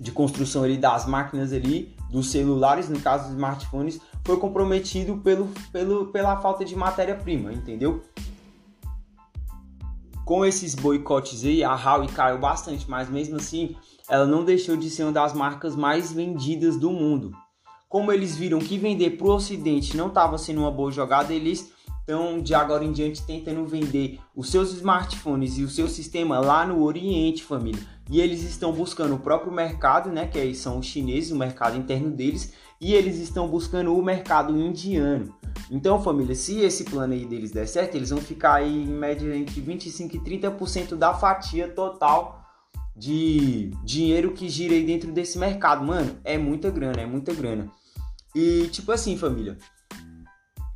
de 0.00 0.10
construção 0.10 0.64
ali 0.64 0.78
das 0.78 1.06
máquinas 1.06 1.52
ali, 1.52 1.94
dos 2.10 2.30
celulares, 2.30 2.88
no 2.88 2.98
caso 3.00 3.24
dos 3.24 3.34
smartphones, 3.34 4.00
foi 4.24 4.38
comprometido 4.38 5.18
pelo, 5.18 5.48
pelo, 5.70 6.06
pela 6.06 6.40
falta 6.40 6.64
de 6.64 6.74
matéria-prima, 6.74 7.52
entendeu? 7.52 8.02
Com 10.26 10.44
esses 10.44 10.74
boicotes 10.74 11.44
aí, 11.44 11.62
a 11.62 11.76
Huawei 11.76 12.08
caiu 12.08 12.36
bastante, 12.36 12.90
mas 12.90 13.08
mesmo 13.08 13.36
assim, 13.36 13.76
ela 14.08 14.26
não 14.26 14.44
deixou 14.44 14.76
de 14.76 14.90
ser 14.90 15.04
uma 15.04 15.12
das 15.12 15.32
marcas 15.32 15.76
mais 15.76 16.12
vendidas 16.12 16.76
do 16.76 16.90
mundo. 16.90 17.30
Como 17.88 18.10
eles 18.10 18.36
viram 18.36 18.58
que 18.58 18.76
vender 18.76 19.10
para 19.10 19.28
o 19.28 19.34
Ocidente 19.36 19.96
não 19.96 20.08
estava 20.08 20.36
sendo 20.36 20.62
uma 20.62 20.70
boa 20.72 20.90
jogada, 20.90 21.32
eles 21.32 21.72
estão 22.00 22.40
de 22.42 22.56
agora 22.56 22.84
em 22.84 22.90
diante 22.90 23.22
tentando 23.22 23.64
vender 23.66 24.18
os 24.34 24.50
seus 24.50 24.72
smartphones 24.72 25.58
e 25.58 25.62
o 25.62 25.70
seu 25.70 25.86
sistema 25.86 26.40
lá 26.40 26.66
no 26.66 26.82
Oriente, 26.82 27.44
família. 27.44 27.86
E 28.10 28.20
eles 28.20 28.42
estão 28.42 28.72
buscando 28.72 29.14
o 29.14 29.20
próprio 29.20 29.52
mercado, 29.52 30.10
né, 30.10 30.26
que 30.26 30.52
são 30.56 30.80
os 30.80 30.86
chineses, 30.86 31.30
o 31.30 31.36
mercado 31.36 31.76
interno 31.76 32.10
deles, 32.10 32.52
e 32.80 32.94
eles 32.94 33.20
estão 33.20 33.46
buscando 33.46 33.96
o 33.96 34.02
mercado 34.02 34.56
indiano. 34.60 35.32
Então, 35.70 36.00
família, 36.00 36.34
se 36.34 36.60
esse 36.60 36.84
plano 36.84 37.12
aí 37.12 37.24
deles 37.24 37.50
der 37.50 37.66
certo, 37.66 37.96
eles 37.96 38.10
vão 38.10 38.20
ficar 38.20 38.54
aí 38.54 38.84
em 38.84 38.86
média 38.86 39.34
entre 39.36 39.60
25 39.60 40.16
e 40.16 40.20
30% 40.20 40.94
da 40.94 41.12
fatia 41.12 41.68
total 41.68 42.44
de 42.94 43.70
dinheiro 43.84 44.32
que 44.32 44.48
gira 44.48 44.74
aí 44.74 44.86
dentro 44.86 45.12
desse 45.12 45.38
mercado. 45.38 45.84
Mano, 45.84 46.16
é 46.24 46.38
muita 46.38 46.70
grana, 46.70 47.00
é 47.00 47.06
muita 47.06 47.34
grana. 47.34 47.70
E 48.34 48.68
tipo 48.68 48.92
assim, 48.92 49.16
família, 49.18 49.58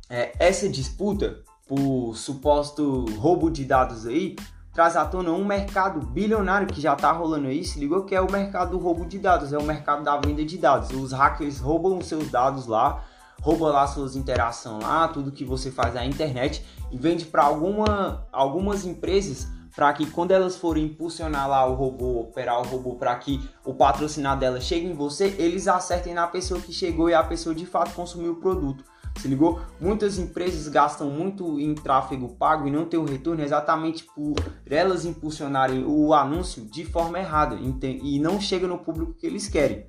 é, 0.09 0.33
essa 0.39 0.67
disputa 0.67 1.41
por 1.67 2.15
suposto 2.15 3.05
roubo 3.17 3.49
de 3.49 3.63
dados 3.63 4.05
aí 4.05 4.35
traz 4.73 4.95
à 4.95 5.05
tona 5.05 5.31
um 5.31 5.45
mercado 5.45 6.05
bilionário 6.05 6.67
que 6.67 6.81
já 6.81 6.95
tá 6.95 7.11
rolando 7.11 7.47
aí, 7.47 7.63
se 7.63 7.79
ligou 7.79 8.03
que 8.03 8.15
é 8.15 8.21
o 8.21 8.31
mercado 8.31 8.71
do 8.71 8.77
roubo 8.77 9.05
de 9.05 9.19
dados, 9.19 9.51
é 9.51 9.57
o 9.57 9.63
mercado 9.63 10.03
da 10.03 10.17
venda 10.17 10.43
de 10.43 10.57
dados. 10.57 10.91
Os 10.91 11.11
hackers 11.11 11.59
roubam 11.59 11.97
os 11.97 12.07
seus 12.07 12.29
dados 12.29 12.67
lá, 12.67 13.03
roubam 13.41 13.69
lá 13.69 13.85
suas 13.87 14.15
interações 14.15 14.83
lá, 14.83 15.07
tudo 15.07 15.31
que 15.31 15.43
você 15.43 15.71
faz 15.71 15.93
na 15.93 16.05
internet 16.05 16.63
e 16.91 16.97
vende 16.97 17.25
para 17.25 17.43
alguma, 17.43 18.25
algumas 18.31 18.85
empresas 18.85 19.47
para 19.75 19.91
que 19.93 20.05
quando 20.05 20.31
elas 20.31 20.57
forem 20.57 20.85
impulsionar 20.85 21.49
lá 21.49 21.65
o 21.65 21.73
robô, 21.73 22.21
operar 22.21 22.59
o 22.59 22.63
robô 22.63 22.95
para 22.95 23.15
que 23.15 23.41
o 23.65 23.73
patrocinado 23.73 24.41
dela 24.41 24.59
chegue 24.59 24.85
em 24.85 24.93
você, 24.93 25.35
eles 25.37 25.67
acertem 25.67 26.13
na 26.13 26.27
pessoa 26.27 26.59
que 26.59 26.73
chegou 26.73 27.09
e 27.09 27.13
a 27.13 27.23
pessoa 27.23 27.55
de 27.55 27.65
fato 27.65 27.93
consumiu 27.93 28.33
o 28.33 28.35
produto. 28.35 28.83
Se 29.17 29.27
ligou? 29.27 29.61
Muitas 29.79 30.17
empresas 30.17 30.67
gastam 30.67 31.09
muito 31.09 31.59
em 31.59 31.75
tráfego 31.75 32.29
pago 32.29 32.67
e 32.67 32.71
não 32.71 32.85
tem 32.85 32.99
o 32.99 33.05
retorno 33.05 33.43
exatamente 33.43 34.05
por 34.15 34.35
elas 34.65 35.05
impulsionarem 35.05 35.83
o 35.85 36.13
anúncio 36.13 36.65
de 36.65 36.85
forma 36.85 37.19
errada 37.19 37.57
e 37.81 38.19
não 38.19 38.39
chega 38.39 38.67
no 38.67 38.77
público 38.77 39.13
que 39.13 39.27
eles 39.27 39.47
querem. 39.47 39.85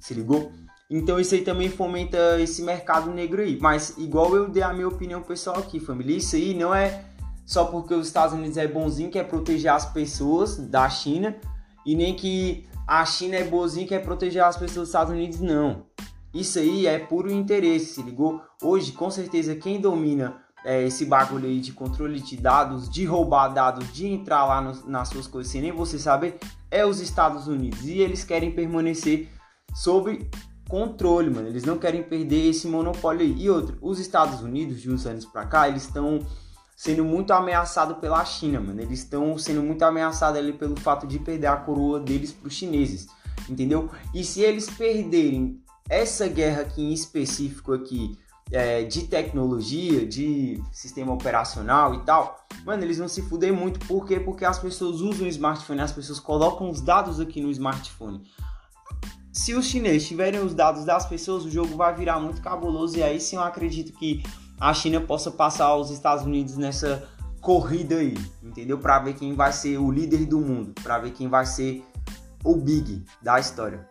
Se 0.00 0.14
ligou? 0.14 0.52
Então 0.90 1.18
isso 1.18 1.34
aí 1.34 1.42
também 1.42 1.68
fomenta 1.68 2.40
esse 2.40 2.62
mercado 2.62 3.10
negro 3.10 3.42
aí. 3.42 3.58
Mas 3.60 3.96
igual 3.98 4.34
eu 4.36 4.48
dei 4.48 4.62
a 4.62 4.72
minha 4.72 4.88
opinião 4.88 5.22
pessoal 5.22 5.58
aqui, 5.58 5.80
família, 5.80 6.16
isso 6.16 6.36
aí 6.36 6.54
não 6.54 6.74
é 6.74 7.04
só 7.46 7.64
porque 7.66 7.94
os 7.94 8.06
Estados 8.06 8.34
Unidos 8.34 8.56
é 8.56 8.66
bonzinho 8.66 9.10
que 9.10 9.18
é 9.18 9.24
proteger 9.24 9.72
as 9.72 9.86
pessoas 9.86 10.56
da 10.56 10.88
China 10.88 11.36
e 11.84 11.94
nem 11.94 12.14
que 12.14 12.66
a 12.86 13.04
China 13.04 13.36
é 13.36 13.44
boazinha 13.44 13.86
que 13.86 13.94
é 13.94 13.98
proteger 13.98 14.42
as 14.42 14.56
pessoas 14.56 14.74
dos 14.74 14.88
Estados 14.88 15.12
Unidos, 15.12 15.40
não. 15.40 15.86
Isso 16.32 16.58
aí 16.58 16.86
é 16.86 16.98
puro 16.98 17.30
interesse, 17.30 17.94
se 17.94 18.02
ligou? 18.02 18.42
Hoje, 18.62 18.92
com 18.92 19.10
certeza, 19.10 19.54
quem 19.54 19.80
domina 19.80 20.42
é, 20.64 20.82
esse 20.82 21.04
bagulho 21.04 21.46
aí 21.46 21.60
de 21.60 21.72
controle 21.72 22.20
de 22.20 22.36
dados, 22.36 22.88
de 22.88 23.04
roubar 23.04 23.48
dados, 23.48 23.92
de 23.92 24.06
entrar 24.06 24.44
lá 24.44 24.60
no, 24.60 24.88
nas 24.88 25.08
suas 25.08 25.26
coisas 25.26 25.52
sem 25.52 25.62
nem 25.62 25.72
você 25.72 25.98
saber, 25.98 26.38
é 26.70 26.84
os 26.84 27.00
Estados 27.00 27.46
Unidos. 27.46 27.84
E 27.84 27.98
eles 27.98 28.24
querem 28.24 28.50
permanecer 28.50 29.28
sob 29.74 30.28
controle, 30.68 31.30
mano. 31.30 31.48
Eles 31.48 31.64
não 31.64 31.78
querem 31.78 32.02
perder 32.02 32.50
esse 32.50 32.66
monopólio 32.66 33.22
aí. 33.22 33.34
E 33.42 33.50
outro, 33.50 33.76
os 33.80 33.98
Estados 33.98 34.40
Unidos, 34.40 34.80
de 34.80 34.90
uns 34.90 35.06
anos 35.06 35.24
pra 35.24 35.46
cá, 35.46 35.68
eles 35.68 35.84
estão 35.84 36.20
sendo 36.76 37.04
muito 37.04 37.32
ameaçados 37.32 37.98
pela 37.98 38.24
China, 38.24 38.60
mano. 38.60 38.80
Eles 38.80 39.00
estão 39.00 39.36
sendo 39.38 39.62
muito 39.62 39.82
ameaçados 39.82 40.38
ali 40.38 40.52
pelo 40.52 40.78
fato 40.78 41.06
de 41.06 41.18
perder 41.18 41.46
a 41.46 41.56
coroa 41.56 42.00
deles 42.00 42.32
para 42.32 42.48
os 42.48 42.54
chineses, 42.54 43.06
entendeu? 43.48 43.90
E 44.12 44.24
se 44.24 44.40
eles 44.40 44.68
perderem 44.68 45.60
essa 45.88 46.26
guerra 46.26 46.62
aqui 46.62 46.82
em 46.82 46.92
específico 46.92 47.72
aqui 47.72 48.18
é, 48.50 48.82
de 48.84 49.06
tecnologia, 49.06 50.06
de 50.06 50.62
sistema 50.72 51.12
operacional 51.12 51.94
e 51.94 52.00
tal, 52.04 52.44
mano, 52.64 52.82
eles 52.82 52.98
vão 52.98 53.08
se 53.08 53.22
fuder 53.22 53.52
muito. 53.52 53.84
Por 53.86 54.06
quê? 54.06 54.18
Porque 54.20 54.44
as 54.44 54.58
pessoas 54.58 55.00
usam 55.00 55.26
o 55.26 55.28
smartphone, 55.28 55.80
as 55.80 55.92
pessoas 55.92 56.20
colocam 56.20 56.70
os 56.70 56.80
dados 56.80 57.20
aqui 57.20 57.40
no 57.40 57.50
smartphone. 57.50 58.22
Se 59.34 59.52
os 59.52 59.66
chineses 59.66 60.06
tiverem 60.06 60.40
os 60.40 60.54
dados 60.54 60.84
das 60.84 61.06
pessoas, 61.06 61.44
o 61.44 61.50
jogo 61.50 61.76
vai 61.76 61.92
virar 61.92 62.20
muito 62.20 62.40
cabuloso. 62.40 62.96
E 62.96 63.02
aí 63.02 63.20
sim 63.20 63.34
eu 63.34 63.42
acredito 63.42 63.92
que 63.92 64.22
a 64.60 64.72
China 64.72 65.00
possa 65.00 65.28
passar 65.28 65.74
os 65.74 65.90
Estados 65.90 66.24
Unidos 66.24 66.56
nessa 66.56 67.08
corrida 67.40 67.96
aí, 67.96 68.14
entendeu? 68.40 68.78
Para 68.78 69.00
ver 69.00 69.14
quem 69.14 69.34
vai 69.34 69.52
ser 69.52 69.76
o 69.76 69.90
líder 69.90 70.24
do 70.24 70.40
mundo, 70.40 70.72
para 70.80 71.00
ver 71.00 71.10
quem 71.10 71.28
vai 71.28 71.44
ser 71.44 71.84
o 72.44 72.54
big 72.54 73.04
da 73.20 73.40
história. 73.40 73.84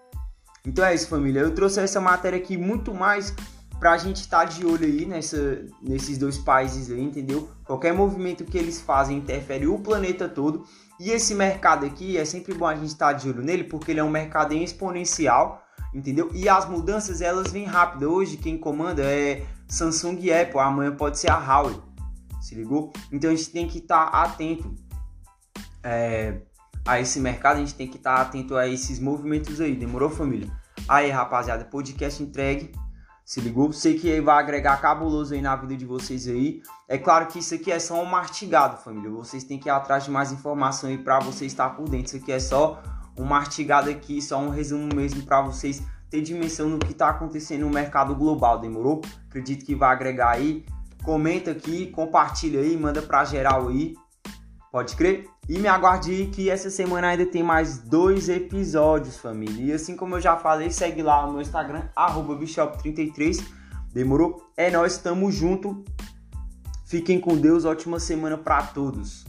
Então 0.66 0.86
é 0.86 0.96
isso, 0.96 1.10
família. 1.10 1.42
Eu 1.42 1.54
trouxe 1.54 1.82
essa 1.82 2.00
matéria 2.00 2.40
aqui 2.40 2.56
muito 2.56 2.94
mais 2.94 3.36
pra 3.82 3.98
gente 3.98 4.22
estar 4.22 4.40
tá 4.40 4.46
de 4.46 4.66
olho 4.66 4.86
aí 4.86 5.06
nessa, 5.06 5.66
nesses 5.82 6.18
dois 6.18 6.38
países 6.38 6.90
aí, 6.90 7.02
entendeu? 7.04 7.50
Qualquer 7.66 7.94
movimento 7.94 8.46
que 8.46 8.58
eles 8.58 8.80
fazem 8.80 9.18
interfere 9.18 9.68
o 9.68 9.78
planeta 9.78 10.30
todo. 10.30 10.66
E 11.00 11.10
esse 11.12 11.34
mercado 11.34 11.86
aqui 11.86 12.18
é 12.18 12.26
sempre 12.26 12.54
bom 12.54 12.66
a 12.66 12.76
gente 12.76 12.88
estar 12.88 13.08
tá 13.08 13.14
de 13.14 13.30
olho 13.30 13.42
nele, 13.42 13.64
porque 13.64 13.92
ele 13.92 14.00
é 14.00 14.04
um 14.04 14.10
mercado 14.10 14.54
exponencial, 14.54 15.64
entendeu? 15.94 16.30
E 16.34 16.48
as 16.48 16.68
mudanças 16.70 17.22
elas 17.22 17.52
vêm 17.52 17.66
rápido. 17.66 18.12
Hoje 18.12 18.38
quem 18.38 18.58
comanda 18.58 19.04
é 19.04 19.46
Samsung 19.68 20.18
e 20.20 20.32
Apple, 20.32 20.60
amanhã 20.60 20.96
pode 20.96 21.18
ser 21.18 21.32
a 21.32 21.38
Huawei. 21.38 21.80
Se 22.42 22.56
ligou? 22.56 22.92
Então 23.12 23.32
a 23.32 23.36
gente 23.36 23.50
tem 23.50 23.68
que 23.68 23.80
estar 23.80 24.12
tá 24.12 24.24
atento 24.24 24.76
é, 25.82 26.42
a 26.86 27.00
esse 27.00 27.20
mercado, 27.20 27.58
a 27.58 27.60
gente 27.60 27.76
tem 27.76 27.88
que 27.88 27.98
estar 27.98 28.16
tá 28.16 28.22
atento 28.22 28.56
a 28.56 28.68
esses 28.68 29.00
movimentos 29.00 29.60
aí. 29.60 29.76
Demorou, 29.76 30.10
família? 30.10 30.50
Aí, 30.88 31.10
rapaziada, 31.10 31.64
podcast 31.66 32.22
entregue. 32.22 32.72
Se 33.26 33.40
ligou? 33.40 33.72
Sei 33.72 33.98
que 33.98 34.20
vai 34.20 34.38
agregar 34.38 34.82
cabuloso 34.82 35.34
aí 35.34 35.42
na 35.42 35.56
vida 35.56 35.78
de 35.78 35.86
vocês 35.86 36.28
aí. 36.28 36.62
É 36.90 36.98
claro 36.98 37.28
que 37.28 37.40
isso 37.40 37.56
aqui 37.56 37.72
é 37.72 37.80
só 37.80 38.02
um 38.02 38.06
mastigado, 38.06 38.78
família. 38.78 39.10
Vocês 39.10 39.44
têm 39.44 39.58
que 39.58 39.70
ir 39.70 39.72
atrás 39.72 40.04
de 40.04 40.12
mais 40.12 40.32
informação 40.32 40.90
aí 40.90 40.98
para 40.98 41.20
você 41.20 41.46
estar 41.46 41.70
por 41.70 41.88
dentro. 41.88 42.08
Isso 42.08 42.18
aqui 42.18 42.32
é 42.32 42.40
só 42.40 42.82
um 43.18 43.24
mastigado 43.24 43.90
aqui, 43.90 44.22
só 44.22 44.38
um 44.40 44.50
resumo 44.50 44.94
mesmo 44.94 45.24
para 45.24 45.42
vocês 45.42 45.82
ter 46.10 46.22
dimensão 46.22 46.70
no 46.70 46.78
que 46.78 46.92
está 46.92 47.10
acontecendo 47.10 47.62
no 47.62 47.70
mercado 47.70 48.14
global, 48.14 48.60
demorou? 48.60 49.02
Acredito 49.30 49.66
que 49.66 49.74
vai 49.74 49.92
agregar 49.92 50.32
aí. 50.32 50.66
Comenta 51.04 51.52
aqui, 51.52 51.88
compartilha 51.88 52.60
aí, 52.60 52.78
manda 52.78 53.02
para 53.02 53.26
geral 53.26 53.70
aí. 53.70 53.96
Pode 54.74 54.96
crer? 54.96 55.30
E 55.48 55.60
me 55.60 55.68
aguarde 55.68 56.32
que 56.34 56.50
essa 56.50 56.68
semana 56.68 57.10
ainda 57.10 57.28
tem 57.28 57.44
mais 57.44 57.78
dois 57.78 58.28
episódios, 58.28 59.18
família. 59.18 59.66
E 59.66 59.72
assim 59.72 59.96
como 59.96 60.16
eu 60.16 60.20
já 60.20 60.36
falei, 60.36 60.72
segue 60.72 61.04
lá 61.04 61.28
no 61.28 61.34
meu 61.34 61.42
Instagram, 61.44 61.84
Bishop33. 61.96 63.40
Demorou? 63.94 64.52
É 64.58 64.72
nós, 64.72 64.98
tamo 64.98 65.32
junto. 65.32 65.84
Fiquem 66.88 67.20
com 67.20 67.38
Deus, 67.38 67.66
ótima 67.66 68.00
semana 68.00 68.36
para 68.36 68.64
todos. 68.64 69.24